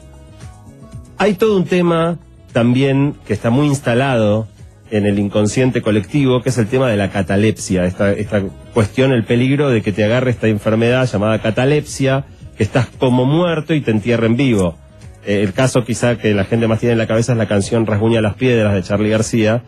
[1.18, 2.18] Hay todo un tema
[2.52, 4.48] también que está muy instalado
[4.94, 9.24] en el inconsciente colectivo, que es el tema de la catalepsia, esta, esta cuestión, el
[9.24, 12.24] peligro de que te agarre esta enfermedad llamada catalepsia,
[12.56, 14.78] que estás como muerto y te entierren vivo.
[15.26, 17.86] Eh, el caso quizá que la gente más tiene en la cabeza es la canción
[17.86, 19.62] Rasguña las Piedras de Charlie García,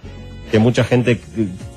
[0.52, 1.20] que mucha gente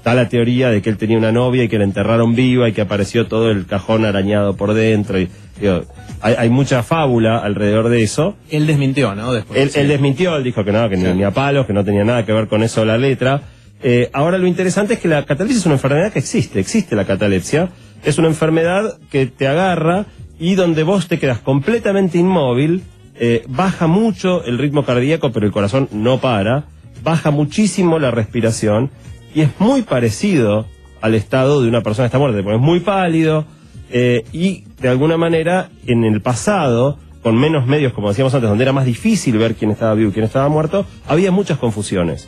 [0.04, 2.74] da la teoría de que él tenía una novia y que la enterraron viva y
[2.74, 5.20] que apareció todo el cajón arañado por dentro.
[5.20, 5.84] Y, digo,
[6.22, 8.36] hay, hay mucha fábula alrededor de eso.
[8.50, 9.34] Él desmintió, ¿no?
[9.34, 9.60] Después.
[9.60, 12.04] Él, él desmintió, él dijo que no, que ni, ni a palos, que no tenía
[12.04, 13.42] nada que ver con eso la letra.
[13.82, 17.06] Eh, ahora lo interesante es que la catalepsia es una enfermedad que existe, existe la
[17.06, 17.70] catalepsia.
[18.04, 20.06] Es una enfermedad que te agarra
[20.40, 22.84] y donde vos te quedas completamente inmóvil,
[23.16, 26.64] eh, baja mucho el ritmo cardíaco, pero el corazón no para,
[27.04, 28.90] baja muchísimo la respiración
[29.34, 30.66] y es muy parecido
[31.02, 33.46] al estado de una persona que está muerta, porque es muy pálido
[33.92, 38.64] eh, y de alguna manera en el pasado, con menos medios, como decíamos antes, donde
[38.64, 42.28] era más difícil ver quién estaba vivo y quién estaba muerto, había muchas confusiones.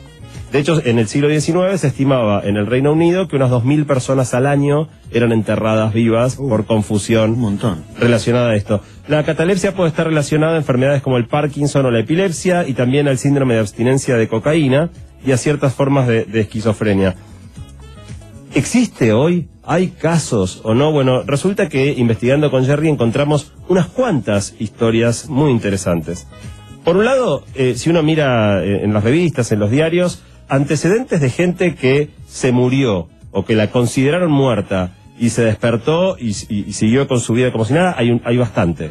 [0.52, 3.86] De hecho, en el siglo XIX se estimaba en el Reino Unido que unas 2.000
[3.86, 7.84] personas al año eran enterradas vivas por confusión Un montón.
[7.98, 8.82] relacionada a esto.
[9.08, 13.08] La catalepsia puede estar relacionada a enfermedades como el Parkinson o la epilepsia y también
[13.08, 14.90] al síndrome de abstinencia de cocaína
[15.24, 17.14] y a ciertas formas de, esquizofrenia.
[18.54, 19.48] ¿Existe hoy?
[19.64, 20.92] ¿Hay casos o no?
[20.92, 26.26] Bueno, resulta que investigando con Jerry encontramos unas cuantas historias muy interesantes.
[26.84, 31.20] Por un lado, eh, si uno mira eh, en las revistas, en los diarios, antecedentes
[31.20, 36.64] de gente que se murió o que la consideraron muerta y se despertó y, y-
[36.68, 38.90] y siguió con su vida como si nada, hay, un- hay bastante.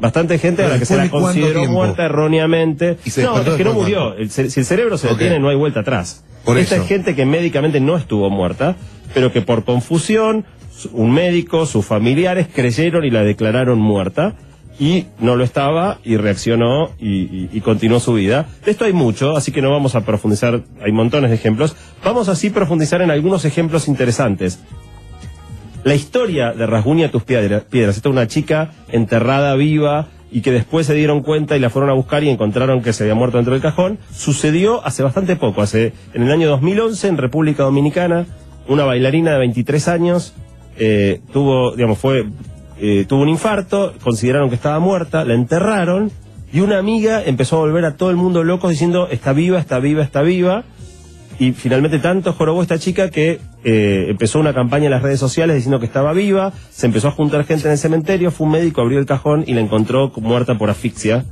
[0.00, 2.96] Bastante gente a la que se la consideró muerta erróneamente.
[3.22, 4.14] No, es que no murió.
[4.14, 6.24] El si el cerebro se detiene, no hay vuelta atrás.
[6.44, 6.84] Por Esta eso.
[6.84, 8.76] es gente que médicamente no estuvo muerta,
[9.12, 10.44] pero que por confusión,
[10.92, 14.34] un médico, sus familiares creyeron y la declararon muerta
[14.78, 18.46] y no lo estaba y reaccionó y, y- y continuó su vida.
[18.64, 21.76] De esto hay mucho, así que no vamos a profundizar, hay montones de ejemplos.
[22.02, 24.60] Vamos así a profundizar en algunos ejemplos interesantes.
[25.84, 27.96] La historia de Rasguña tus piedra- piedras.
[27.96, 31.90] Esta es una chica enterrada viva y que después se dieron cuenta y la fueron
[31.90, 33.98] a buscar y encontraron que se había muerto dentro del cajón.
[34.14, 38.26] Sucedió hace bastante poco, hace en el año 2011 en República Dominicana,
[38.68, 40.34] una bailarina de 23 años
[40.78, 42.26] eh, tuvo, digamos, fue
[42.78, 46.10] eh, tuvo un infarto, consideraron que estaba muerta, la enterraron
[46.52, 49.78] y una amiga empezó a volver a todo el mundo loco diciendo está viva, está
[49.78, 50.64] viva, está viva.
[51.40, 55.56] Y finalmente tanto jorobó esta chica que eh, empezó una campaña en las redes sociales
[55.56, 58.82] diciendo que estaba viva, se empezó a juntar gente en el cementerio, fue un médico,
[58.82, 61.24] abrió el cajón y la encontró muerta por asfixia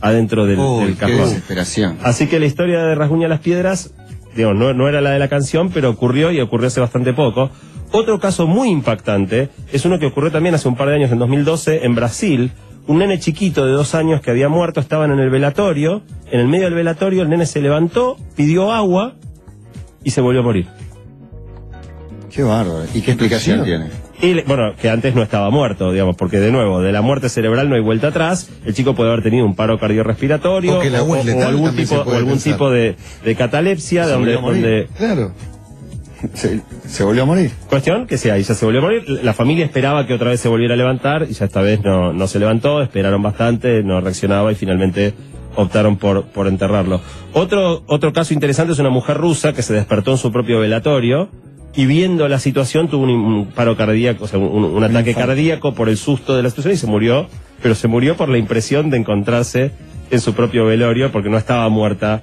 [0.00, 1.16] adentro del, Uy, del qué cajón.
[1.18, 1.98] desesperación.
[2.04, 3.92] Así que la historia de Rasguña las Piedras,
[4.36, 7.50] digamos, no, no era la de la canción, pero ocurrió y ocurrió hace bastante poco.
[7.90, 11.18] Otro caso muy impactante es uno que ocurrió también hace un par de años, en
[11.18, 12.52] 2012, en Brasil.
[12.86, 16.46] un nene chiquito de dos años que había muerto, estaban en el velatorio, en el
[16.46, 19.16] medio del velatorio el nene se levantó, pidió agua
[20.04, 20.66] y se volvió a morir.
[22.30, 22.84] Qué bárbaro.
[22.94, 23.86] ¿Y qué explicación tiene?
[24.20, 27.68] Y bueno, que antes no estaba muerto, digamos, porque de nuevo, de la muerte cerebral
[27.68, 28.50] no hay vuelta atrás.
[28.64, 32.04] El chico puede haber tenido un paro cardiorrespiratorio O que o, algún tipo, se o
[32.04, 32.52] puede algún pensar.
[32.52, 35.32] tipo de, de catalepsia, Se donde, Claro.
[36.34, 37.52] Se, se volvió a morir.
[37.70, 39.04] Cuestión que sí, ahí ya se volvió a morir.
[39.22, 42.12] La familia esperaba que otra vez se volviera a levantar y ya esta vez no,
[42.12, 45.14] no se levantó, esperaron bastante, no reaccionaba y finalmente
[45.58, 47.00] optaron por, por enterrarlo.
[47.32, 51.28] Otro, otro caso interesante es una mujer rusa que se despertó en su propio velatorio
[51.74, 55.74] y viendo la situación tuvo un, un paro cardíaco, o sea, un, un ataque cardíaco
[55.74, 57.26] por el susto de la situación y se murió,
[57.60, 59.72] pero se murió por la impresión de encontrarse
[60.12, 62.22] en su propio velorio porque no estaba muerta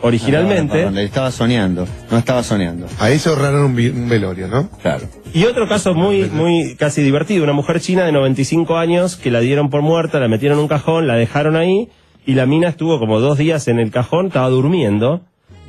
[0.00, 0.78] originalmente.
[0.78, 1.86] Perdón, le estaba soñando.
[2.10, 2.88] No estaba soñando.
[2.98, 4.68] Ahí se ahorraron un, un velorio, ¿no?
[4.82, 5.06] Claro.
[5.32, 9.38] Y otro caso muy, muy casi divertido, una mujer china de 95 años que la
[9.38, 11.88] dieron por muerta, la metieron en un cajón, la dejaron ahí
[12.26, 15.22] y la mina estuvo como dos días en el cajón, estaba durmiendo,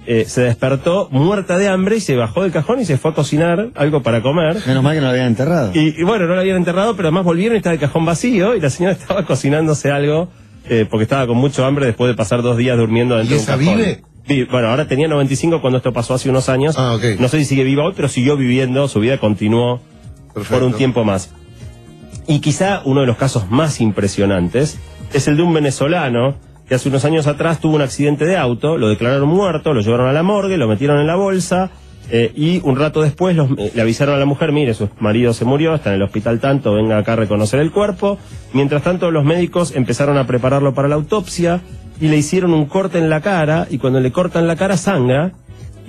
[0.05, 3.13] eh, se despertó muerta de hambre y se bajó del cajón y se fue a
[3.13, 4.57] cocinar algo para comer.
[4.67, 5.71] Menos mal que no lo habían enterrado.
[5.73, 8.55] Y, y bueno, no la habían enterrado, pero además volvieron y estaba el cajón vacío
[8.55, 10.27] y la señora estaba cocinándose algo
[10.69, 13.43] eh, porque estaba con mucho hambre después de pasar dos días durmiendo dentro ¿Y de
[13.43, 13.77] un esa cajón.
[13.77, 14.03] vive?
[14.27, 16.75] Vi- Bueno, ahora tenía 95 cuando esto pasó hace unos años.
[16.77, 17.19] Ah, ok.
[17.19, 19.81] No sé si sigue viva hoy, pero siguió viviendo, su vida continuó
[20.33, 20.53] Perfecto.
[20.59, 21.31] por un tiempo más.
[22.27, 24.79] Y quizá uno de los casos más impresionantes
[25.13, 26.35] es el de un venezolano
[26.67, 30.07] que hace unos años atrás tuvo un accidente de auto, lo declararon muerto, lo llevaron
[30.07, 31.71] a la morgue, lo metieron en la bolsa
[32.09, 35.33] eh, y un rato después los- eh, le avisaron a la mujer, mire, su marido
[35.33, 38.17] se murió, está en el hospital tanto, venga acá a reconocer el cuerpo.
[38.53, 41.61] Mientras tanto los médicos empezaron a prepararlo para la autopsia
[42.01, 45.31] y le hicieron un corte en la cara y cuando le cortan la cara sangra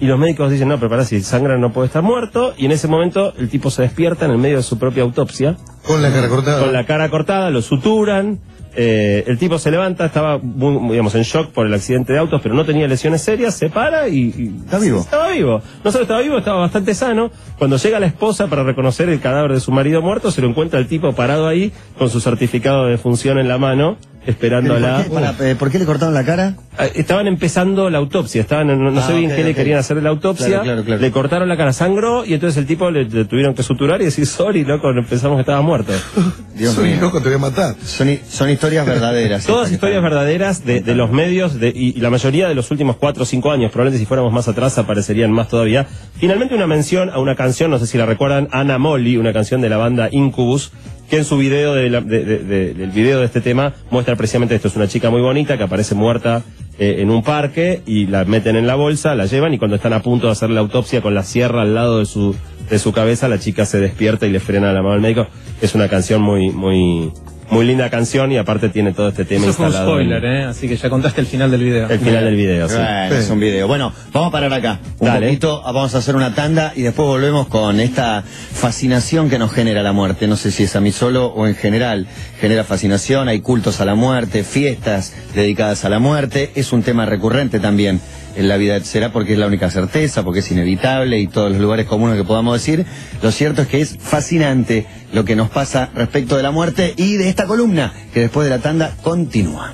[0.01, 2.53] y los médicos dicen, no, pero pará, si sangra no puede estar muerto.
[2.57, 5.57] Y en ese momento el tipo se despierta en el medio de su propia autopsia,
[5.87, 6.61] Con la cara cortada.
[6.61, 8.41] con la cara cortada, lo suturan.
[8.77, 12.41] Eh, el tipo se levanta, estaba muy, digamos, en shock por el accidente de autos,
[12.43, 14.35] pero no tenía lesiones serias, se para y...
[14.37, 15.01] y- Está vivo.
[15.01, 15.63] Estaba vivo.
[15.85, 17.31] No solo estaba vivo, estaba bastante sano.
[17.59, 20.79] Cuando llega la esposa para reconocer el cadáver de su marido muerto, se lo encuentra
[20.81, 24.97] el tipo parado ahí con su certificado de función en la mano, esperándola.
[24.97, 26.55] ¿Por qué, para- eh, ¿por qué le cortaron la cara?
[26.77, 29.79] Ah, Estaban empezando la autopsia, estaban en- no, no Ah, sé bien qué le querían
[29.79, 31.01] hacer de la autopsia, Claro, claro, claro.
[31.01, 34.07] le cortaron la cara, sangró y entonces el tipo le, le tuvieron que suturar y
[34.07, 35.93] decir sorry, loco, pensamos que estaba muerto.
[36.57, 36.99] Dios Soy mío.
[37.01, 37.75] loco, te voy a matar.
[37.85, 39.45] Son, hi- son historias verdaderas.
[39.47, 42.71] Todas historias están- verdaderas de, de los medios de- y, y la mayoría de los
[42.71, 45.87] últimos cuatro o cinco años, probablemente si fuéramos más atrás aparecerían más todavía.
[46.19, 49.61] Finalmente una mención a una canción, no sé si la recuerdan, Ana Molly, una canción
[49.61, 50.73] de la banda Incubus,
[51.09, 54.17] que en su video de la- de- de- de- del video de este tema muestra
[54.17, 54.69] precisamente esto.
[54.69, 56.43] Es una chica muy bonita que aparece muerta
[56.79, 59.93] eh, en un parque y la meten en la bolsa, la llevan y cuando están
[59.93, 62.35] a punto de hacer la autopsia con la sierra al lado de su,
[62.69, 65.29] de su cabeza, la chica se despierta y le frena la mano al médico.
[65.63, 67.13] Es una canción muy, muy,
[67.51, 70.01] muy linda canción y aparte tiene todo este tema Eso fue un instalado.
[70.01, 70.45] en- spoiler, ¿eh?
[70.45, 71.89] Así que ya contaste el final del video.
[71.89, 72.75] El final del video, sí.
[72.77, 73.67] Bueno, es un video.
[73.69, 74.81] Bueno, vamos a parar acá.
[74.99, 75.27] Un Dale.
[75.27, 79.83] poquito, vamos a hacer una tanda y después volvemos con esta fascinación que nos genera
[79.83, 80.27] la muerte.
[80.27, 82.07] No sé si es a mí solo o en general.
[82.41, 86.51] Genera fascinación, hay cultos a la muerte, fiestas dedicadas a la muerte.
[86.55, 88.01] Es un tema recurrente también
[88.37, 88.79] en la vida.
[88.81, 92.25] Será porque es la única certeza, porque es inevitable y todos los lugares comunes que
[92.25, 92.85] podamos decir.
[93.23, 97.17] Lo cierto es que es fascinante lo que nos pasa respecto de la muerte y
[97.17, 99.73] de esta columna que después de la tanda continúa.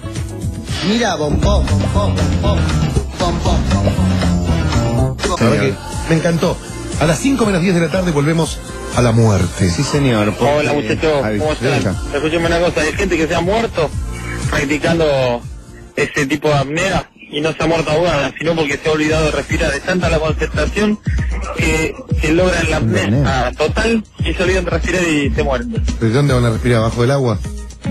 [0.89, 2.61] Mira, bombón, bombón, bombón,
[3.19, 3.61] bombón.
[5.41, 5.75] La verdad que
[6.11, 6.57] me encantó.
[7.01, 8.59] A las 5 menos 10 de la tarde volvemos
[8.97, 9.71] a la muerte.
[9.71, 10.35] Sí, señor.
[10.35, 11.73] porque- Hola muchachos, ¿cómo están?
[11.81, 11.95] acá.
[12.15, 13.89] Escúcheme una cosa, hay gente que se ha muerto
[14.51, 15.41] practicando
[15.97, 19.27] ese tipo de apnea y no se ha muerto ahogada, sino porque se ha olvidado
[19.27, 19.73] de respirar.
[19.75, 20.99] Es tanta la concentración
[21.57, 25.73] que, que logran la apnea ah, total y se olvidan de respirar y se mueren.
[25.73, 26.79] ¿De dónde van a respirar?
[26.79, 27.39] ¿Abajo del agua?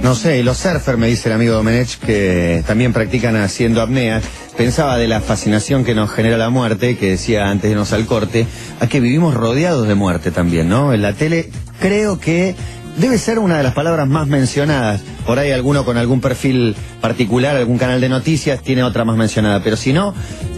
[0.04, 4.22] No sé, y los surfers, me dice el amigo Domenech, que también practican haciendo apnea.
[4.56, 8.06] Pensaba de la fascinación que nos genera la muerte, que decía antes de irnos al
[8.06, 8.46] corte,
[8.80, 10.94] a que vivimos rodeados de muerte también, ¿no?
[10.94, 11.50] En la tele
[11.80, 12.56] creo que
[13.00, 15.02] debe ser una de las palabras más mencionadas.
[15.26, 19.64] Por ahí alguno con algún perfil particular, algún canal de noticias, tiene otra más mencionada.
[19.64, 20.14] Pero si no,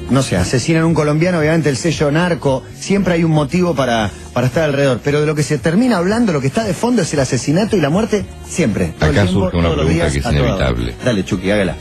[0.09, 4.09] no sé, asesinan a un colombiano, obviamente el sello narco, siempre hay un motivo para,
[4.33, 4.99] para estar alrededor.
[5.03, 7.77] Pero de lo que se termina hablando, lo que está de fondo es el asesinato
[7.77, 8.93] y la muerte, siempre.
[8.99, 10.95] Acá tiempo, surge una pregunta días, que es inevitable.
[11.03, 11.75] Dale, Chucky, hágala.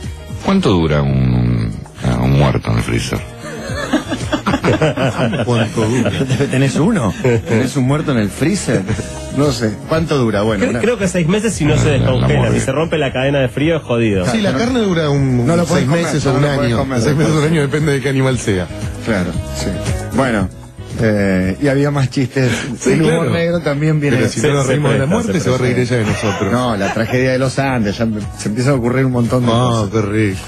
[0.45, 1.71] ¿Cuánto dura un,
[2.03, 3.19] ah, un muerto en el freezer?
[5.45, 6.11] ¿Cuánto dura?
[6.51, 7.13] ¿Tenés uno?
[7.21, 8.83] ¿Tenés un muerto en el freezer?
[9.37, 9.73] No sé.
[9.87, 10.41] ¿Cuánto dura?
[10.41, 12.71] Bueno, Creo, una- creo que seis meses si no se La- la descongela, si se
[12.71, 14.25] rompe la cadena de frío es jodido.
[14.29, 16.77] Sí, la carne dura un, No lo seis comer, meses no o un año.
[16.77, 18.67] comer, seis meses o un año depende de qué animal sea.
[19.05, 19.67] Claro, sí.
[20.15, 20.49] Bueno,
[21.03, 22.51] Eh, y había más chistes.
[22.77, 23.31] Sí, el humor claro.
[23.31, 24.17] negro también viene.
[24.17, 25.95] Pero si Se- no nos reímos de la muerte, se se va a reír ella
[25.97, 26.51] de nosotros.
[26.51, 29.69] No, la tragedia de los Andes, ya se empieza a ocurrir un montón de No,
[29.69, 29.89] cosas.
[29.89, 30.39] qué rico.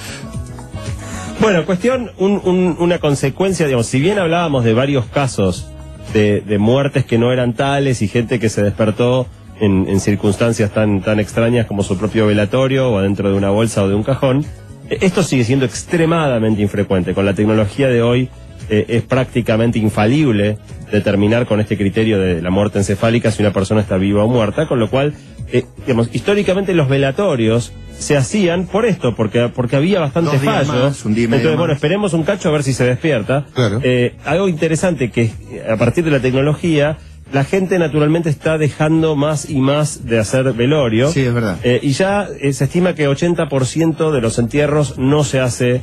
[1.40, 5.66] Bueno, cuestión, un- un- una consecuencia, digamos, si bien hablábamos de varios casos
[6.12, 9.28] de, de muertes que no eran tales y gente que se despertó
[9.60, 13.88] en, circunstancias tan, tan extrañas como su propio velatorio o adentro de una bolsa o
[13.88, 14.46] de un cajón,
[14.90, 17.14] eh, esto sigue siendo extremadamente infrecuente.
[17.14, 18.30] Con la tecnología de hoy
[18.70, 20.58] eh, es prácticamente infalible
[20.92, 24.68] determinar con este criterio de la muerte encefálica si una persona está viva o muerta,
[24.68, 25.14] con lo cual,
[25.52, 30.68] eh, digamos, históricamente los velatorios se hacían por esto, porque, porque había bastante Dos días
[30.68, 30.84] fallo.
[30.86, 33.46] más, un día y medio Entonces, bueno, esperemos un cacho a ver si se despierta.
[33.54, 33.80] Claro.
[33.84, 35.32] Eh, algo interesante que
[35.68, 36.98] a partir de la tecnología,
[37.32, 41.10] la gente naturalmente está dejando más y más de hacer velorio.
[41.10, 41.58] Sí, es verdad.
[41.64, 45.82] Eh, y ya eh, se estima que 80% de los entierros no se hace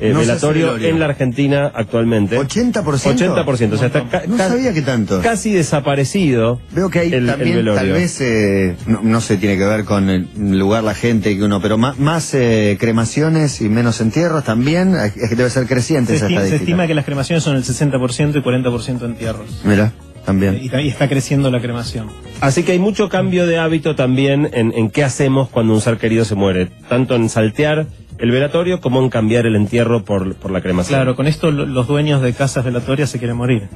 [0.00, 2.38] eh, No velatorio en la Argentina actualmente.
[2.38, 2.72] ¿80%?
[2.74, 3.72] 80%.
[3.72, 5.20] O sea, está ca- No sabía que tanto.
[5.22, 6.60] casi desaparecido.
[6.72, 7.74] Veo que hay el- también, velorio.
[7.80, 11.42] tal vez, eh, no, no sé, tiene que ver con el lugar, la gente que
[11.42, 16.18] uno, pero más, más eh, cremaciones y menos entierros también, es que debe ser creciente
[16.18, 19.60] Se, esa esti- se estima que las cremaciones son el 60% y 40% entierros.
[19.64, 19.92] Mira,
[20.24, 20.58] también.
[20.62, 22.08] Y, está creciendo la cremación.
[22.40, 25.98] Así que hay mucho cambio de hábito también en, en qué hacemos cuando un ser
[25.98, 26.70] querido se muere.
[26.88, 27.86] Tanto en saltear
[28.20, 30.98] el velatorio como en cambiar el entierro por, por la cremación.
[30.98, 33.68] Claro, con esto lo- los dueños de casas velatorias se quieren morir.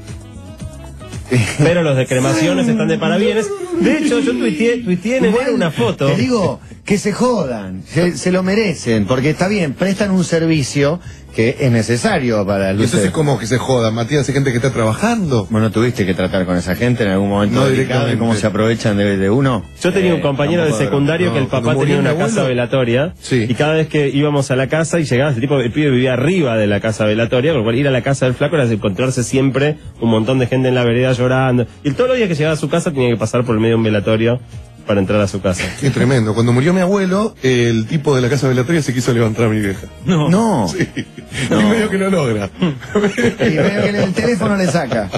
[1.59, 3.49] Pero los de cremaciones están de parabienes.
[3.81, 6.07] De hecho, yo tuiteé, tuiteé en enero una foto.
[6.07, 11.01] Te digo, que se jodan, se, se lo merecen, porque está bien, prestan un servicio
[11.35, 13.91] que es necesario para el entonces, ¿cómo que se joda?
[13.91, 15.47] Matías, hay gente que está trabajando.
[15.51, 18.97] Bueno, tuviste que tratar con esa gente en algún momento No delicado cómo se aprovechan
[18.97, 19.65] de, de uno.
[19.83, 23.47] Yo tenía un Eh, compañero de secundario que el papá tenía una casa velatoria Sí.
[23.49, 26.13] y cada vez que íbamos a la casa y llegaba ese tipo, el pibe vivía
[26.15, 28.65] arriba de la casa velatoria, con lo cual ir a la casa del flaco era
[28.71, 31.67] encontrarse siempre un montón de gente en la vereda llorando.
[31.83, 33.73] Y todos los días que llegaba a su casa tenía que pasar por el medio
[33.73, 34.41] de un velatorio
[34.87, 35.65] para entrar a su casa.
[35.81, 36.35] Qué tremendo.
[36.35, 39.61] Cuando murió mi abuelo, el tipo de la casa velatoria se quiso levantar a mi
[39.61, 39.87] vieja.
[40.05, 40.29] No.
[40.29, 40.69] No.
[40.69, 40.89] Sí.
[41.51, 42.49] Y medio que lo logra.
[42.61, 45.11] Y veo que el teléfono le saca.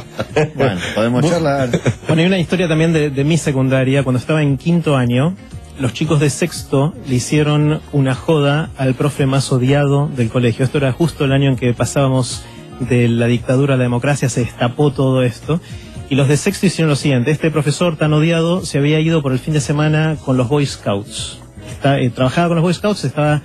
[0.55, 1.71] Bueno, podemos charlar.
[2.07, 4.03] Bueno, hay una historia también de, de mi secundaria.
[4.03, 5.37] Cuando estaba en quinto año,
[5.79, 10.65] los chicos de sexto le hicieron una joda al profe más odiado del colegio.
[10.65, 12.45] Esto era justo el año en que pasábamos
[12.81, 15.61] de la dictadura a la democracia, se destapó todo esto.
[16.09, 17.31] Y los de sexto hicieron lo siguiente.
[17.31, 20.65] Este profesor tan odiado se había ido por el fin de semana con los Boy
[20.67, 21.39] Scouts.
[21.71, 23.43] Está- eh, trabajaba con los Boy Scouts, estaba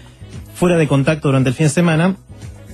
[0.53, 2.15] fuera de contacto durante el fin de semana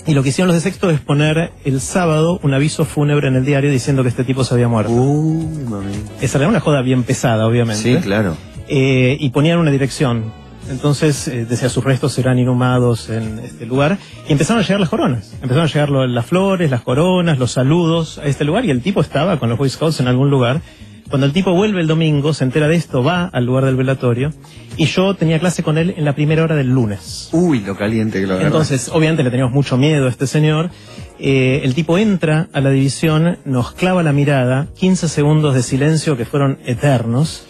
[0.06, 3.36] y lo que hicieron los de sexto es poner el sábado un aviso fúnebre en
[3.36, 4.92] el diario diciendo que este tipo se había muerto.
[4.92, 5.94] Uy, mami.
[6.22, 7.82] Esa era una joda bien pesada, obviamente.
[7.82, 8.36] Sí, claro.
[8.68, 10.34] Eh, y ponían una dirección.
[10.70, 13.98] Entonces, eh, decía, sus restos serán inhumados en este lugar.
[14.28, 15.32] Y empezaron a llegar las coronas.
[15.36, 18.66] Empezaron a llegar lo- las flores, las coronas, los saludos a este lugar.
[18.66, 20.62] Y el tipo estaba con los Boy Scouts en algún lugar.
[21.10, 24.34] Cuando el tipo vuelve el domingo, se entera de esto, va al lugar del velatorio.
[24.76, 27.30] Y yo tenía clase con él en la primera hora del lunes.
[27.32, 28.48] Uy, lo caliente que lo agarra.
[28.48, 30.70] Entonces, obviamente le teníamos mucho miedo a este señor.
[31.18, 36.18] Eh, el tipo entra a la división, nos clava la mirada, 15 segundos de silencio
[36.18, 37.48] que fueron eternos,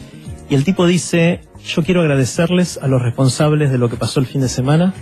[0.49, 4.25] y el tipo dice, yo quiero agradecerles a los responsables de lo que pasó el
[4.25, 4.93] fin de semana,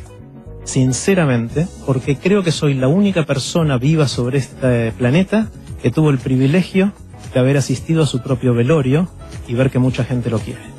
[0.64, 5.48] sinceramente, porque creo que soy la única persona viva sobre este planeta
[5.82, 6.92] que tuvo el privilegio
[7.34, 9.08] de haber asistido a su propio velorio
[9.48, 10.74] y ver que mucha gente lo quiere.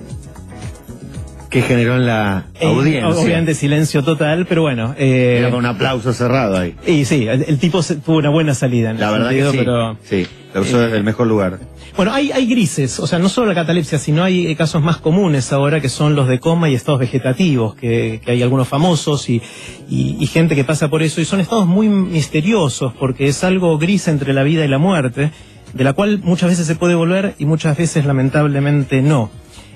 [1.48, 3.08] que generó en la Eh, audiencia.
[3.08, 4.94] obviamente silencio total, pero bueno.
[4.98, 6.74] eh, Era con un aplauso cerrado ahí.
[6.86, 9.58] Y sí, el, el tipo se- tuvo una buena salida en La verdad sentido, que
[9.58, 9.64] sí.
[9.64, 11.60] pero Sí, lo usó Eh, el mejor lugar.
[11.96, 14.98] Bueno, hay, hay grises, o sea, no solo la catalepsia, sino hay eh, casos más
[14.98, 19.30] comunes ahora que son los de coma y estados vegetativos, que, que hay algunos famosos
[19.30, 19.40] y,
[19.88, 23.78] y- y gente que pasa por eso, y son estados muy misteriosos porque es algo
[23.78, 25.30] gris entre la vida y la muerte,
[25.72, 29.30] de la cual muchas veces se puede volver y muchas veces lamentablemente no.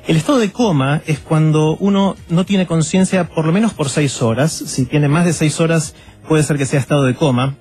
[0.07, 4.21] El estado de coma es cuando uno no tiene conciencia por lo menos por seis
[4.23, 4.51] horas.
[4.53, 5.95] Si tiene más de seis horas,
[6.27, 7.57] puede ser que sea estado de coma.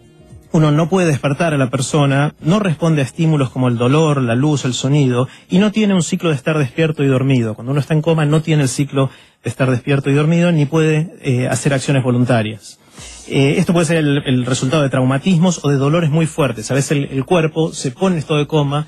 [0.51, 4.35] Uno no puede despertar a la persona, no responde a estímulos como el dolor, la
[4.35, 7.53] luz, el sonido, y no tiene un ciclo de estar despierto y dormido.
[7.53, 9.12] Cuando uno está en coma no tiene el ciclo
[9.43, 12.79] de estar despierto y dormido, ni puede eh, hacer acciones voluntarias.
[13.27, 16.71] Eh, esto puede ser el, resultado de traumatismos o de dolores muy fuertes.
[16.71, 18.88] A veces el, el cuerpo se pone en estado de coma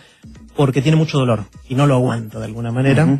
[0.55, 3.19] porque tiene mucho dolor y no lo aguanta de alguna manera.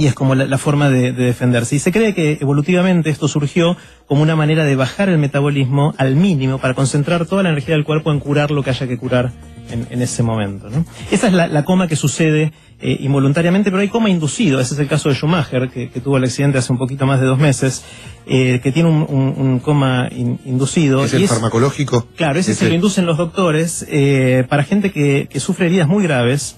[0.00, 1.76] Y es como la, la forma de, de defenderse.
[1.76, 3.76] Y se cree que evolutivamente esto surgió
[4.06, 7.84] como una manera de bajar el metabolismo al mínimo para concentrar toda la energía del
[7.84, 9.30] cuerpo en curar lo que haya que curar
[9.70, 10.70] en, en ese momento.
[10.70, 10.84] ¿no?
[11.10, 14.58] Esa es la, la coma que sucede eh, involuntariamente, pero hay coma inducido.
[14.58, 17.20] Ese es el caso de Schumacher, que, que tuvo el accidente hace un poquito más
[17.20, 17.84] de dos meses,
[18.26, 21.04] eh, que tiene un, un- un coma in- inducido.
[21.04, 22.08] Es y el es- farmacológico.
[22.16, 26.02] Claro, ese se lo inducen los doctores eh, para gente que, que sufre heridas muy
[26.04, 26.56] graves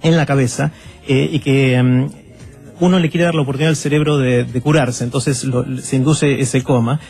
[0.00, 0.72] en la cabeza
[1.06, 2.06] y que mm,
[2.80, 6.62] uno le quiere dar la oportunidad al cerebro de, curarse, entonces lo- se induce ese
[6.62, 7.00] coma.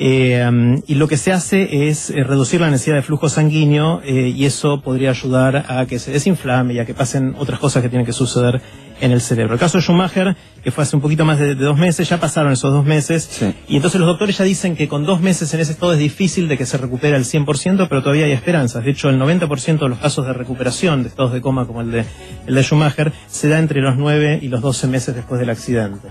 [0.00, 4.32] eh, y lo que se hace es eh, reducir la necesidad de flujo sanguíneo eh,
[4.34, 7.88] y eso podría ayudar a que se desinflame y a que pasen otras cosas que
[7.88, 8.60] tienen que suceder
[9.00, 9.54] en el cerebro.
[9.54, 12.18] El caso de Schumacher, que fue hace un poquito más de, de dos meses, ya
[12.18, 13.54] pasaron esos dos meses Sí.
[13.68, 16.48] y entonces los doctores ya dicen que con dos meses en ese estado es difícil
[16.48, 18.84] de que se recupere al 100%, pero todavía hay esperanzas.
[18.84, 21.90] De hecho, el 90% de los casos de recuperación de estados de coma como el
[21.90, 22.04] de,
[22.46, 26.08] el de Schumacher se da entre los 9 y los 12 meses después del accidente.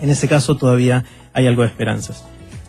[0.00, 2.24] En ese caso todavía hay algo de esperanzas.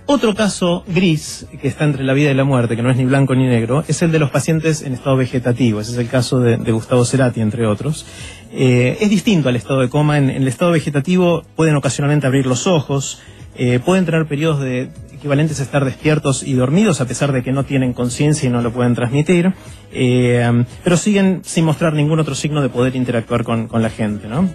[0.10, 3.03] Otro caso gris, que está entre la vida y la muerte, que no es ni
[3.03, 5.82] blanco ni negro, es el de los pacientes en estado vegetativo.
[5.82, 8.05] Ese es el caso de, Gustavo Cerati, entre otros.
[8.53, 10.18] Eh, es distinto al estado de coma.
[10.18, 13.20] En, el estado vegetativo pueden ocasionalmente abrir los ojos,
[13.58, 17.51] eh, pueden tener periodos de equivalentes a estar despiertos y dormidos, a pesar de que
[17.51, 19.55] no tienen conciencia y no lo pueden transmitir,
[19.91, 24.49] eh, pero siguen sin mostrar ningún otro signo de poder interactuar con, la gente, ¿no?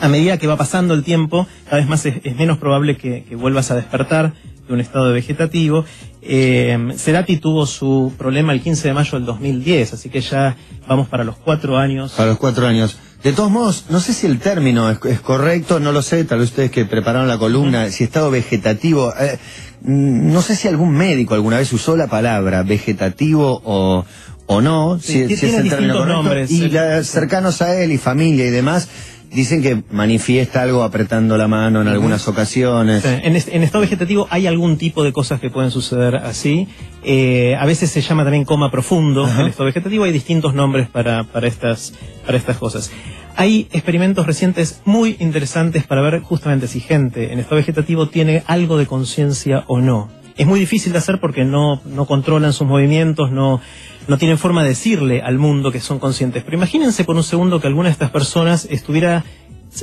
[0.00, 3.70] a medida que va pasando el tiempo, cada vez más es, menos probable que vuelvas
[3.70, 4.34] a despertar
[4.66, 5.84] de un estado vegetativo.
[6.22, 10.56] Eh, Cerati tuvo su problema el 15 de mayo del 2010, así que ya
[10.88, 12.18] vamos para los cuatro años.
[12.18, 12.96] A los cuatro años.
[13.22, 16.40] De todos modos, no sé si el término es, es correcto, no lo sé, tal
[16.40, 19.38] vez ustedes que prepararon la columna, si estado vegetativo, eh,
[19.82, 24.04] mm, no sé si algún médico alguna vez usó la palabra vegetativo o,
[24.46, 26.06] o no, Sí, si, es el término correcto.
[26.22, 26.50] nombres.
[26.50, 28.88] y la- cercanos a él y familia y demás,
[29.34, 33.02] dicen que manifiesta algo apretando la mano en algunas ocasiones.
[33.02, 36.68] Sí, En, est- en estado vegetativo hay algún tipo de cosas que pueden suceder así.
[37.02, 39.24] Eh, a veces se llama también coma profundo.
[39.24, 39.42] Ajá.
[39.42, 41.92] El estado vegetativo hay distintos nombres para, para, estas,
[42.24, 42.90] para estas cosas.
[43.36, 48.78] Hay experimentos recientes muy interesantes para ver justamente si gente en estado vegetativo tiene algo
[48.78, 50.08] de conciencia o no.
[50.36, 53.60] Es muy difícil de hacer porque no, no controlan sus movimientos, no,
[54.08, 56.42] no tienen forma de decirle al mundo que son conscientes.
[56.44, 59.24] Pero imagínense por un segundo que alguna de estas personas estuviera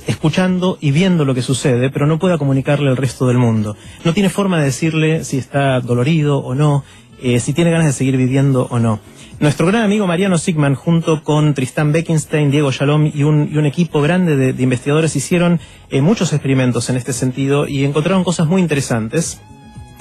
[0.08, 3.76] escuchando y viendo lo que sucede, pero no pueda comunicarle al resto del mundo.
[4.06, 6.84] No tiene forma de decirle si está dolorido o no,
[7.22, 9.00] eh, si tiene ganas de seguir viviendo o no.
[9.40, 13.66] Nuestro gran amigo Mariano Sigman, junto con Tristán Beckenstein, Diego Shalom y un, y un
[13.66, 15.60] equipo grande de, investigadores, hicieron
[15.90, 19.42] eh, muchos experimentos en este sentido y encontraron cosas muy interesantes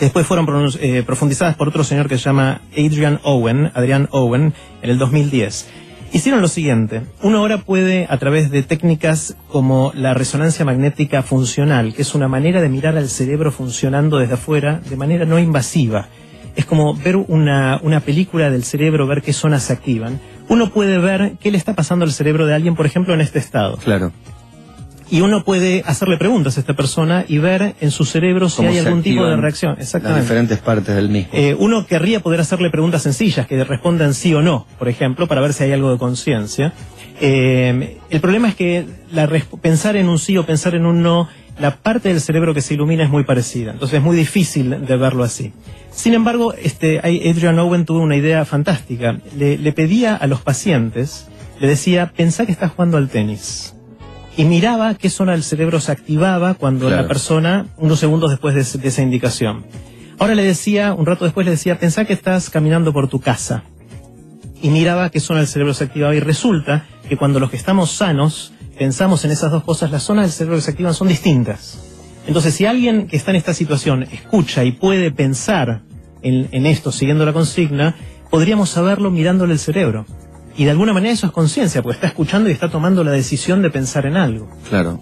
[0.00, 0.46] después fueron
[0.80, 5.68] eh, profundizadas por otro señor que se llama Adrian Owen, Adrian Owen, en el 2010.
[6.12, 7.02] Hicieron lo siguiente.
[7.22, 12.26] Uno ahora puede, a través de técnicas como la resonancia magnética funcional, que es una
[12.26, 16.08] manera de mirar al cerebro funcionando desde afuera de manera no invasiva.
[16.56, 20.20] Es como ver una, una película del cerebro, ver qué zonas se activan.
[20.48, 23.38] Uno puede ver qué le está pasando al cerebro de alguien, por ejemplo, en este
[23.38, 23.76] estado.
[23.76, 24.10] Claro.
[25.10, 28.78] Y uno puede hacerle preguntas a esta persona y ver en su cerebro si hay
[28.78, 29.72] algún tipo de reacción.
[29.72, 30.22] Las Exactamente.
[30.22, 31.30] diferentes partes del mismo.
[31.32, 35.40] Eh, uno querría poder hacerle preguntas sencillas que respondan sí o no, por ejemplo, para
[35.40, 36.72] ver si hay algo de conciencia.
[37.20, 39.28] Eh, el problema es que la
[39.60, 42.74] pensar en un sí o pensar en un no, la parte del cerebro que se
[42.74, 45.52] ilumina es muy parecida, entonces es muy difícil de verlo así.
[45.90, 49.18] Sin embargo, este, Adrian Owen tuvo una idea fantástica.
[49.36, 51.26] Le, le pedía a los pacientes,
[51.58, 53.74] le decía, pensá que estás jugando al tenis.
[54.36, 57.02] Y miraba qué zona del cerebro se activaba cuando Claro.
[57.02, 59.64] la persona, unos segundos después de, de esa indicación.
[60.18, 63.64] Ahora le decía, un rato después le decía, pensá que estás caminando por tu casa.
[64.62, 66.14] Y miraba qué zona del cerebro se activaba.
[66.14, 70.24] Y resulta que cuando los que estamos sanos pensamos en esas dos cosas, las zonas
[70.26, 71.80] del cerebro que se activan son distintas.
[72.26, 75.80] Entonces, si alguien que está en esta situación escucha y puede pensar
[76.22, 77.94] en, en esto siguiendo la consigna,
[78.30, 80.06] podríamos saberlo mirándole el cerebro.
[80.60, 83.62] Y de alguna manera eso es conciencia, porque está escuchando y está tomando la decisión
[83.62, 84.46] de pensar en algo.
[84.68, 85.00] Claro.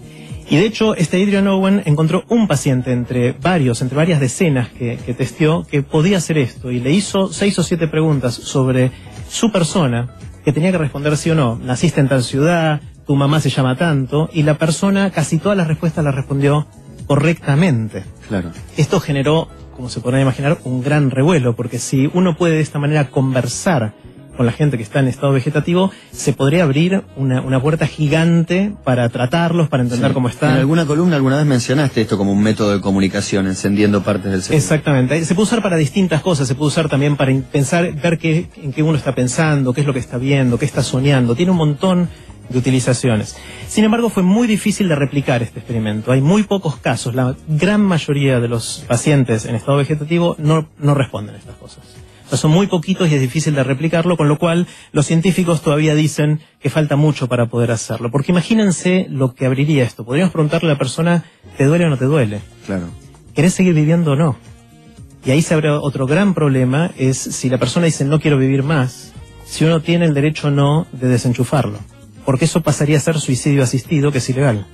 [0.49, 4.97] Y de hecho, este Adrian Owen encontró un paciente entre varios, entre varias decenas que,
[5.05, 6.71] que testeó, que podía hacer esto.
[6.71, 8.91] Y le hizo seis o siete preguntas sobre
[9.29, 11.57] su persona, que tenía que responder sí o no.
[11.57, 15.67] Naciste en tal ciudad, tu mamá se llama tanto, y la persona casi todas las
[15.67, 16.67] respuestas las respondió
[17.05, 18.05] correctamente.
[18.29, 18.51] Claro.
[18.77, 22.79] Esto generó, como se podrá imaginar, un gran revuelo, porque si uno puede de esta
[22.79, 23.93] manera conversar
[24.39, 28.71] con la gente que está en estado vegetativo, se podría abrir una, una puerta gigante
[28.85, 30.13] para tratarlos, para entender Sí.
[30.13, 30.53] cómo En están.
[30.55, 34.57] alguna columna alguna vez mencionaste esto como un método de comunicación, encendiendo partes del cerebro.
[34.63, 35.25] Exactamente.
[35.25, 36.47] Se puede usar para distintas cosas.
[36.47, 39.87] Se puede usar también para pensar, ver qué, en qué uno está pensando, qué es
[39.87, 41.35] lo que está viendo, qué está soñando.
[41.35, 42.07] Tiene un montón
[42.47, 43.35] de utilizaciones.
[43.67, 46.13] Sin embargo, fue muy difícil de replicar este experimento.
[46.13, 47.13] Hay muy pocos casos.
[47.13, 51.83] La gran mayoría de los pacientes en estado vegetativo no, no responden a estas cosas.
[52.37, 56.41] Son muy poquitos y es difícil de replicarlo, con lo cual los científicos todavía dicen
[56.59, 58.11] que falta mucho para poder hacerlo.
[58.11, 60.05] Porque imagínense lo que abriría esto.
[60.05, 61.25] Podríamos preguntarle a la persona,
[61.57, 62.41] ¿te duele o no te duele?
[62.65, 62.87] Claro.
[63.33, 64.37] ¿Querés seguir viviendo o no?
[65.25, 68.63] Y ahí se abre otro gran problema, es si la persona dice no quiero vivir
[68.63, 69.11] más,
[69.45, 71.79] si uno tiene el derecho o no de desenchufarlo.
[72.25, 74.65] Porque eso pasaría a ser suicidio asistido, que es ilegal.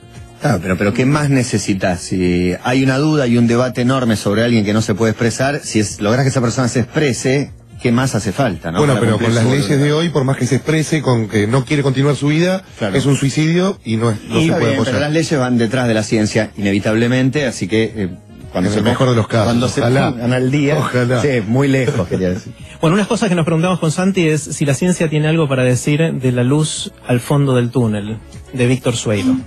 [0.42, 2.02] Claro, pero, pero ¿qué más necesitas?
[2.02, 5.62] Si hay una duda y un debate enorme sobre alguien que no se puede expresar,
[5.64, 8.72] si es, logras que esa persona se exprese, ¿qué más hace falta?
[8.72, 8.78] ¿no?
[8.80, 9.86] bueno, Para pero con las leyes voluntad.
[9.86, 12.96] de hoy, por más que se exprese con que no quiere continuar su vida, Claro.
[12.96, 15.58] es un suicidio y no, es- no Y se puede bien, pero las leyes van
[15.58, 18.10] detrás de la ciencia, inevitablemente, así que eh,
[18.52, 20.12] cuando En se el mejor de los casos, Cuando se ojalá.
[20.12, 21.22] pongan al día, Ojalá.
[21.22, 22.54] sí, muy lejos, quería decir.
[22.82, 25.64] Bueno, unas cosas que nos preguntamos con Santi es si la ciencia tiene algo para
[25.64, 28.18] decir de la luz al fondo del túnel,
[28.54, 29.38] de Víctor Sueiro.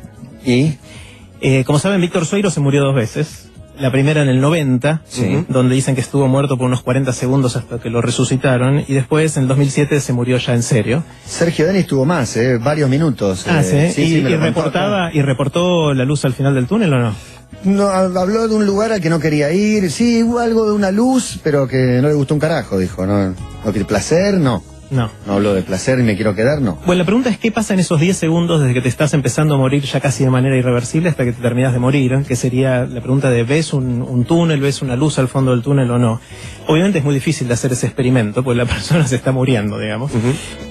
[0.45, 0.75] ¿Y?
[1.41, 3.45] Eh, como saben, Víctor Sueiro se murió dos veces.
[3.79, 5.45] La primera en el 90, Sí.
[5.49, 9.37] donde dicen que estuvo muerto por unos 40 segundos hasta que lo resucitaron, y después
[9.37, 11.05] en el 2007 se murió ya en serio.
[11.25, 13.47] Sergio Denis tuvo más, eh, varios minutos.
[13.49, 16.93] Ah, eh, sí, y, me y reportaba, y reportó la luz al final del túnel
[16.93, 17.15] o no?
[17.63, 20.91] No, habló de un lugar al que no quería ir, sí, hubo algo de una
[20.91, 23.29] luz, pero que no le gustó un carajo, dijo, no,
[23.65, 24.63] no que placer, no.
[24.91, 25.11] No.
[25.27, 26.79] No habló de placer y me quiero quedar, no.
[26.87, 29.55] Bueno, la pregunta es qué pasa en esos 10 segundos desde que te estás empezando
[29.55, 32.87] a morir ya casi de manera irreversible hasta que te terminas de morir, que sería
[32.87, 35.99] la pregunta de ¿ves un, un túnel, ves una luz al fondo del túnel o
[35.99, 36.21] no?
[36.67, 40.13] Obviamente es muy difícil de hacer ese experimento, porque la persona se está muriendo, digamos.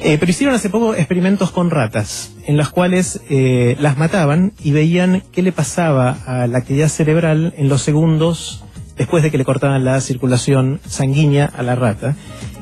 [0.01, 4.72] Eh, pero hicieron hace poco experimentos con ratas, en los cuales eh, las mataban y
[4.72, 8.63] veían qué le pasaba a la actividad cerebral en los segundos
[8.97, 12.15] después de que le cortaban la circulación sanguínea a la rata.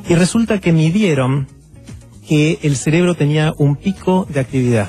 [0.07, 1.47] Y resulta que midieron
[2.27, 4.87] que el cerebro tenía un pico de actividad.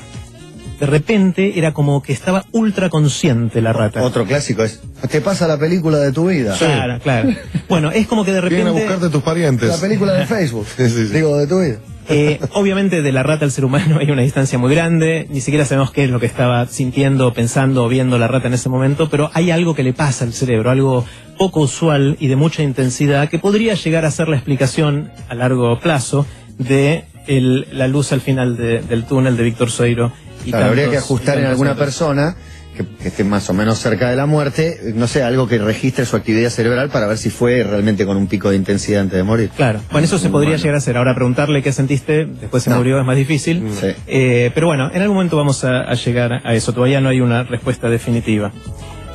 [0.79, 4.03] De repente era como que estaba ultra consciente la rata.
[4.03, 6.55] Otro clásico es, te pasa la película de tu vida.
[6.57, 7.29] Claro, claro.
[7.67, 8.87] Bueno, es como que de Vienen a repente...
[8.87, 9.69] buscarte tus parientes.
[9.69, 11.13] La película de Facebook, Sí, sí, sí.
[11.13, 11.77] digo, de tu vida.
[12.09, 15.65] Eh, obviamente de la rata al ser humano hay una distancia muy grande, ni siquiera
[15.65, 19.09] sabemos qué es lo que estaba sintiendo, pensando o viendo la rata en ese momento,
[19.09, 21.05] pero hay algo que le pasa al cerebro, algo
[21.37, 25.79] poco usual y de mucha intensidad que podría llegar a ser la explicación a largo
[25.79, 26.25] plazo
[26.57, 30.11] de el- la luz al final de- del túnel de Víctor Soiro.
[30.45, 31.85] Y Claro, habría que ajustar en alguna otros.
[31.85, 32.35] persona
[32.75, 36.05] que, que esté más o menos cerca de la muerte, no sé, algo que registre
[36.05, 39.23] su actividad cerebral para ver si fue realmente con un pico de intensidad antes de
[39.23, 39.49] morir.
[39.57, 40.61] Claro, bueno, eso se podría Bueno.
[40.63, 40.95] llegar a hacer.
[40.95, 42.77] Ahora preguntarle qué sentiste, después se No.
[42.77, 43.63] murió, es más difícil.
[43.81, 43.87] Sí.
[44.05, 46.71] Eh, pero bueno, en algún momento vamos a, a llegar a eso.
[46.71, 48.51] Todavía no hay una respuesta definitiva.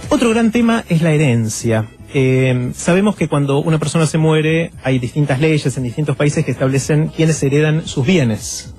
[0.08, 1.86] Otro gran tema es la herencia.
[2.14, 6.50] Eh, sabemos que cuando una persona se muere hay distintas leyes en distintos países que
[6.50, 8.74] establecen quiénes heredan sus bienes.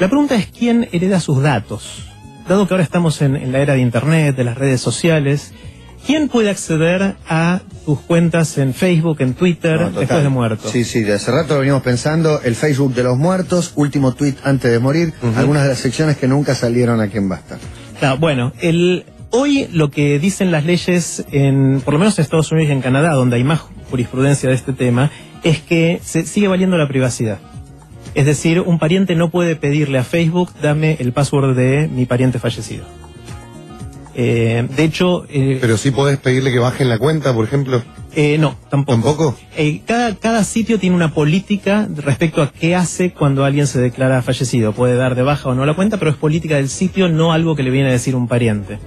[0.00, 2.04] La pregunta es quién hereda sus datos.
[2.48, 5.52] Dado que ahora estamos en, en la era de Internet, de las redes sociales,
[6.06, 10.68] ¿quién puede acceder a tus cuentas en Facebook, en Twitter, No, después de muerto?
[10.68, 14.34] Sí, sí, de hace rato lo venimos pensando, el Facebook de los muertos, último tweet
[14.44, 17.58] antes de morir, algunas de las secciones que nunca salieron aquí en Basta.
[17.98, 22.50] Claro, bueno, el, hoy lo que dicen las leyes, en, por lo menos en Estados
[22.52, 23.60] Unidos y en Canadá, donde hay más
[23.90, 25.10] jurisprudencia de este tema,
[25.42, 27.38] es que se sigue valiendo la privacidad.
[28.14, 32.38] Es decir, un pariente no puede pedirle a Facebook, dame el password de mi pariente
[32.38, 32.84] fallecido.
[34.14, 37.82] Eh, de hecho, eh, Pero sí podés pedirle que bajen la cuenta, por ejemplo.
[38.20, 39.00] Eh, no, tampoco.
[39.00, 39.36] ¿Tampoco?
[39.56, 44.22] Eh, cada, cada sitio tiene una política respecto a qué hace cuando alguien se declara
[44.22, 44.72] fallecido.
[44.72, 47.54] Puede dar de baja o no la cuenta, pero es política del sitio, no algo
[47.54, 48.80] que le viene a decir un pariente.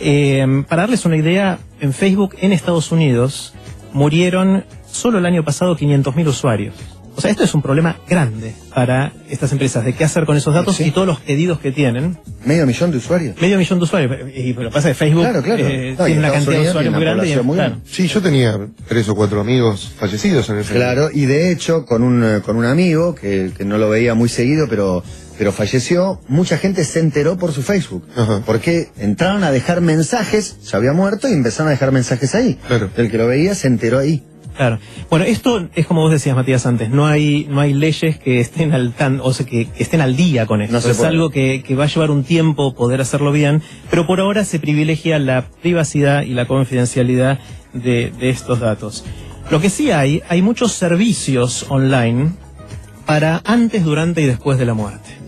[0.00, 3.54] Eh, para darles una idea, en Facebook en Estados Unidos
[3.92, 6.74] murieron solo el año pasado 500.000 usuarios.
[7.16, 10.52] O sea, esto es un problema grande para estas empresas de qué hacer con esos
[10.52, 10.84] datos Sí.
[10.84, 12.18] y todos los pedidos que tienen.
[12.44, 13.40] Medio millón de usuarios.
[13.40, 14.12] Medio millón de usuarios.
[14.34, 15.64] Y lo que pasa es que Facebook Claro, claro.
[15.66, 17.30] eh, No, tiene una cantidad de usuarios muy grande.
[17.30, 17.76] y- muy claro.
[17.86, 18.58] Sí, yo tenía
[18.88, 22.56] tres o cuatro amigos fallecidos en ese Claro, y de hecho, con un, eh, con
[22.56, 25.02] un amigo que, que no lo veía muy seguido, pero,
[25.38, 28.04] pero falleció, mucha gente se enteró por su Facebook.
[28.16, 28.42] Ajá.
[28.44, 32.58] Porque entraron a dejar mensajes, se había muerto y empezaron a dejar mensajes ahí.
[32.66, 32.90] Claro.
[32.96, 34.22] El que lo veía se enteró ahí.
[34.56, 34.78] Claro.
[35.10, 36.88] Bueno, esto es como vos decías, Matías, antes.
[36.90, 40.16] No hay, no hay leyes que estén al tan, o sea, que, que estén al
[40.16, 40.72] día con esto.
[40.72, 41.08] No es puede.
[41.08, 44.60] algo que, que va a llevar un tiempo poder hacerlo bien, pero por ahora se
[44.60, 47.40] privilegia la privacidad y la confidencialidad
[47.72, 49.04] de, de estos datos.
[49.50, 52.32] Lo que sí hay, hay muchos servicios online
[53.06, 55.23] para antes, durante y después de la muerte.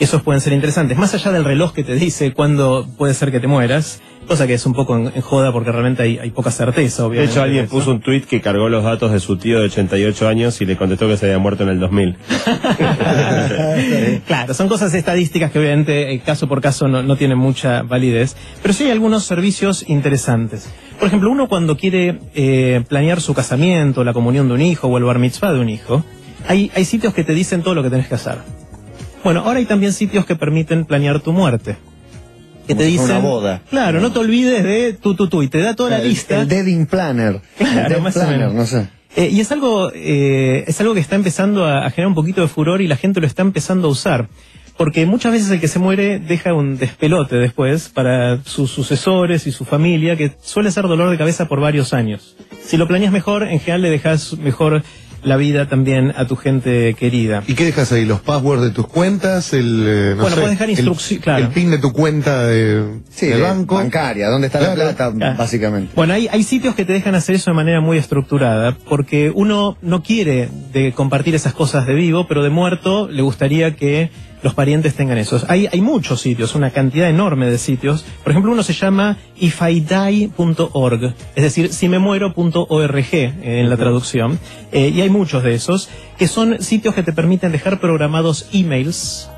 [0.00, 0.96] Esos pueden ser interesantes.
[0.96, 4.54] Más allá del reloj que te dice cuándo puede ser que te mueras, cosa que
[4.54, 7.32] es un poco en, en joda porque realmente hay, hay poca certeza, De obviamente.
[7.32, 10.28] hecho, alguien de puso un tuit que cargó los datos de su tío de 88
[10.28, 12.16] años y le contestó que se había muerto en el 2000.
[14.26, 18.36] Claro, son cosas estadísticas que obviamente eh, caso por caso no, no tienen mucha validez,
[18.62, 20.68] pero sí hay algunos servicios interesantes.
[20.98, 24.98] Por ejemplo, uno cuando quiere eh, planear su casamiento, la comunión de un hijo o
[24.98, 26.04] el bar mitzvah de un hijo,
[26.46, 28.38] hay, hay sitios que te dicen todo lo que tenés que hacer.
[29.24, 31.76] Bueno, ahora hay también sitios que permiten planear tu muerte.
[32.66, 33.62] Que Como te dicen, una boda.
[33.70, 36.40] claro, no te olvides de tu, tu, tu, y te da toda la El- lista.
[36.42, 37.40] El Deading Planner.
[37.56, 38.54] Claro, el Death más o Planner, menos.
[38.54, 38.88] no sé.
[39.16, 42.42] Eh, y es algo, eh, es algo que está empezando a, a generar un poquito
[42.42, 44.28] de furor y la gente lo está empezando a usar.
[44.76, 49.50] Porque muchas veces el que se muere deja un despelote después para sus sucesores y
[49.52, 52.36] su familia, que suele ser dolor de cabeza por varios años.
[52.62, 54.84] Si lo planeas mejor, en general le dejas mejor
[55.22, 57.42] la vida también a tu gente querida.
[57.46, 58.04] ¿Y qué dejas ahí?
[58.04, 59.52] ¿Los passwords de tus cuentas?
[59.52, 61.44] El, eh, no Bueno, sé, puedes dejar el- instrucci- claro.
[61.44, 63.74] El PIN de tu cuenta de, Sí, de banco.
[63.76, 65.12] bancaria, ¿dónde está la plata?
[65.20, 65.34] Ah.
[65.36, 65.92] Básicamente.
[65.96, 69.76] Bueno, hay, hay sitios que te dejan hacer eso de manera muy estructurada, porque uno
[69.82, 74.10] no quiere de compartir esas cosas de vivo, pero de muerto le gustaría que
[74.42, 75.44] los parientes tengan esos.
[75.48, 78.04] Hay, hay muchos sitios, una cantidad enorme de sitios.
[78.22, 84.38] Por ejemplo, uno se llama ifidie.org, es decir, si me muero.org en la traducción.
[84.72, 89.28] Eh, y hay muchos de esos, que son sitios que te permiten dejar programados emails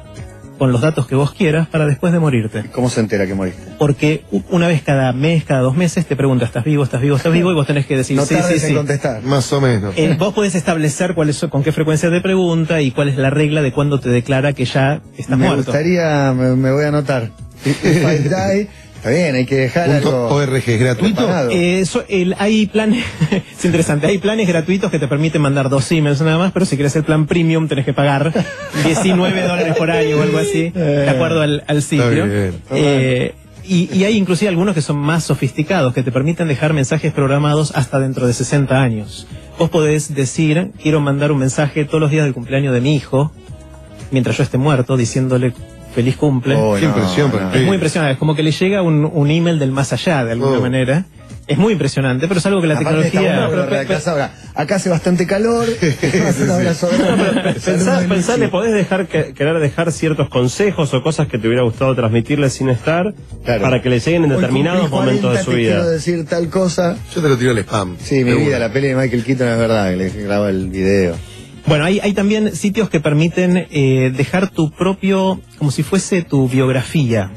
[0.61, 2.65] con los datos que vos quieras para después de morirte.
[2.71, 3.63] ¿Cómo se entera que moriste?
[3.79, 7.33] Porque una vez cada mes, cada dos meses, te pregunta, ¿estás vivo, estás vivo, estás
[7.33, 7.51] vivo?
[7.51, 8.75] Y vos tenés que decir, No sí, sí, en sí.
[8.75, 9.23] contestar.
[9.23, 9.95] Más o menos.
[9.97, 13.31] Eh, vos podés establecer cuál es, con qué frecuencia te pregunta y cuál es la
[13.31, 15.65] regla de cuándo te declara que ya estás me muerto.
[15.73, 17.31] gustaría, me, me voy a anotar.
[17.65, 18.69] If I die,
[19.01, 21.29] está bien, hay que dejar algo ORG, ¿es gratuito?
[21.51, 23.05] Eh, el- hay planes,
[23.59, 26.77] es interesante, hay planes gratuitos que te permiten mandar dos emails nada más, pero si
[26.77, 28.33] quieres el plan premium tenés que pagar
[28.85, 32.27] 19 dólares por año o algo así, de acuerdo al, al sitio.
[32.73, 33.35] Eh,
[33.65, 37.73] y, y hay inclusive algunos que son más sofisticados, que te permiten dejar mensajes programados
[37.77, 39.27] hasta dentro de 60 años.
[39.59, 43.31] Vos podés decir, quiero mandar un mensaje todos los días del cumpleaños de mi hijo,
[44.11, 45.53] mientras yo esté muerto, diciéndole
[45.95, 46.55] feliz cumple.
[46.57, 49.59] Oh, Qué impresión, pero- Es muy impresionante, es como que le llega un, un email
[49.59, 50.61] del más allá, de alguna Oh.
[50.63, 51.05] manera.
[51.47, 53.47] Es muy impresionante, pero es algo que la Aparte tecnología...
[53.49, 54.31] bueno volver a casa ahora.
[54.55, 55.67] Acá hace bastante calor.
[58.09, 61.95] Pensá, le podés dejar que- querer dejar ciertos consejos o cosas que te hubiera gustado
[61.95, 63.13] transmitirle sin estar
[63.45, 63.63] Claro.
[63.63, 65.71] para que le lleguen en Hoy determinados momentos de 40, su te vida.
[65.75, 66.97] quiero decir tal cosa.
[67.15, 67.97] Yo te lo tiro al spam.
[67.99, 68.59] Sí, mi vida, una.
[68.61, 71.17] la peli de Michael Keaton es verdad, que le graba el video.
[71.71, 76.49] Bueno, hay, hay también sitios que permiten eh, dejar tu propio, como si fuese tu
[76.49, 77.31] biografía,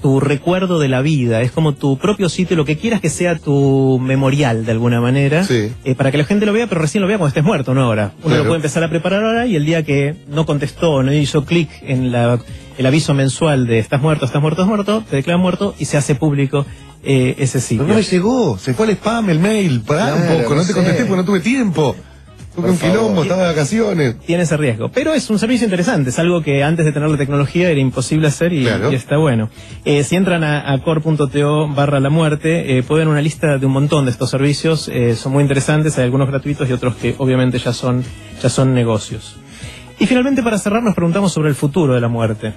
[0.00, 1.40] tu recuerdo de la vida.
[1.42, 5.42] Es como tu propio sitio, lo que quieras que sea tu memorial de alguna manera,
[5.42, 5.72] Sí.
[5.84, 7.82] eh, para que la gente lo vea, pero recién lo vea cuando estés muerto, no
[7.82, 8.12] ahora.
[8.18, 8.42] Uno Claro.
[8.44, 11.68] lo puede empezar a preparar ahora y el día que no contestó, no hizo clic
[11.82, 12.38] en la,
[12.78, 15.96] el aviso mensual de estás muerto, estás muerto, estás muerto, te declaran muerto y se
[15.96, 16.64] hace público
[17.02, 17.86] eh, ese Pero sitio.
[17.88, 20.60] no me llegó, se fue al spam, el mail, pará Claro, un poco, no no
[20.62, 20.74] te sé.
[20.74, 21.96] contesté porque no tuve tiempo.
[22.54, 24.16] Tuve un quilombo, estaba de vacaciones.
[24.20, 24.88] tiene ese riesgo.
[24.88, 28.28] Pero es un servicio interesante, es algo que antes de tener la tecnología era imposible
[28.28, 28.92] hacer y, Claro.
[28.92, 29.50] y está bueno.
[29.84, 33.66] Eh, si entran a, a core.to barra la muerte, eh, pueden ver una lista de
[33.66, 37.14] un montón de estos servicios, eh, son muy interesantes, hay algunos gratuitos y otros que
[37.18, 38.04] obviamente ya son,
[38.42, 39.36] ya son negocios.
[39.98, 42.52] Y finalmente para cerrar nos preguntamos sobre el futuro de la muerte.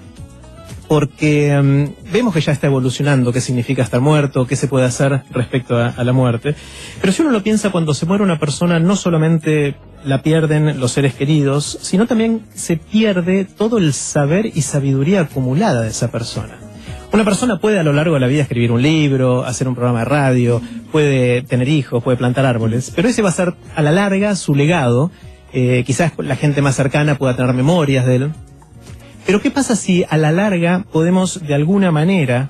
[0.87, 5.23] Porque mm, vemos que ya está evolucionando qué significa estar muerto, qué se puede hacer
[5.31, 6.55] respecto a, a la muerte.
[7.01, 10.91] Pero si uno lo piensa, cuando se muere una persona, no solamente la pierden los
[10.91, 16.57] seres queridos, sino también se pierde todo el saber y sabiduría acumulada de esa persona.
[17.11, 19.99] Una persona puede a lo largo de la vida escribir un libro, hacer un programa
[19.99, 20.61] de radio,
[20.91, 24.53] puede tener hijos, puede plantar árboles, pero ese va a ser a la larga su
[24.55, 25.09] legado.
[25.53, 28.31] Eh, quizás la gente más cercana pueda tener memorias de él,
[29.27, 32.49] pero ¿qué pasa si a la larga podemos de alguna manera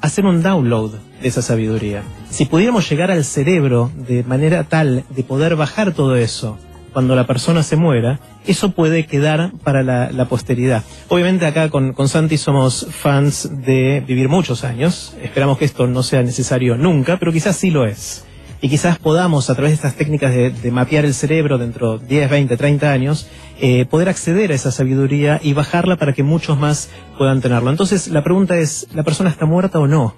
[0.00, 2.02] hacer un download de esa sabiduría?
[2.30, 6.58] Si pudiéramos llegar al cerebro de manera tal de poder bajar todo eso
[6.94, 10.82] cuando la persona se muera, eso puede quedar para la, la posteridad.
[11.08, 16.02] Obviamente acá con, con Santi somos fans de vivir muchos años, esperamos que esto no
[16.02, 18.24] sea necesario nunca, pero quizás sí lo es.
[18.62, 22.06] Y quizás podamos, a través de estas técnicas de, de mapear el cerebro dentro de
[22.06, 23.26] 10, 20, 30 años,
[23.60, 26.88] eh, poder acceder a esa sabiduría y bajarla para que muchos más
[27.18, 27.70] puedan tenerlo.
[27.70, 30.14] Entonces, la pregunta es, ¿la persona está muerta o no?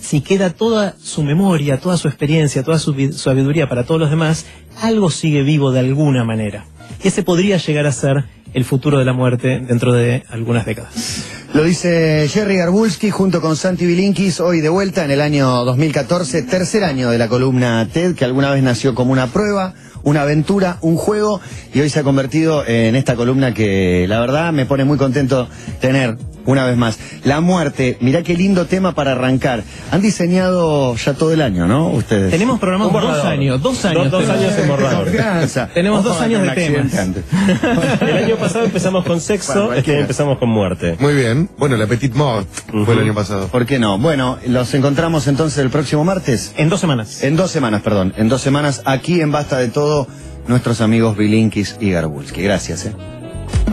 [0.00, 4.46] Si queda toda su memoria, toda su experiencia, toda su sabiduría para todos los demás,
[4.80, 6.66] algo sigue vivo de alguna manera.
[7.02, 11.41] Y ese podría llegar a ser el futuro de la muerte dentro de algunas décadas.
[11.54, 16.42] Lo dice Jerry Garbulski junto con Santi Bilinkis, hoy de vuelta en el año 2014,
[16.44, 20.78] tercer año de la columna TED, que alguna vez nació como una prueba, una aventura,
[20.80, 21.42] un juego,
[21.74, 25.46] y hoy se ha convertido en esta columna que la verdad me pone muy contento
[25.78, 26.98] tener una vez más.
[27.24, 29.62] La muerte, mirá qué lindo tema para arrancar.
[29.90, 31.88] Han diseñado ya todo el año, ¿no?
[31.90, 32.30] Ustedes.
[32.30, 34.10] Tenemos programas Un dos años, dos años.
[34.10, 35.04] Dos- años en borrador.
[35.04, 35.68] Confianza.
[35.74, 36.92] Tenemos Ojo, dos años de temas.
[38.00, 40.96] El año pasado empezamos con sexo, Bueno, este empezamos con muerte.
[40.98, 41.48] Muy bien.
[41.58, 42.48] Bueno, la Petit Mort
[42.84, 43.48] fue el año pasado.
[43.48, 43.98] ¿Por qué no?
[43.98, 46.52] Bueno, los encontramos entonces el próximo martes.
[46.56, 47.22] En dos semanas.
[47.22, 48.12] En dos semanas, perdón.
[48.16, 50.06] En dos semanas, aquí en Basta de Todo,
[50.48, 52.42] nuestros amigos Bilinkis y Garbulski.
[52.42, 53.11] Gracias, eh.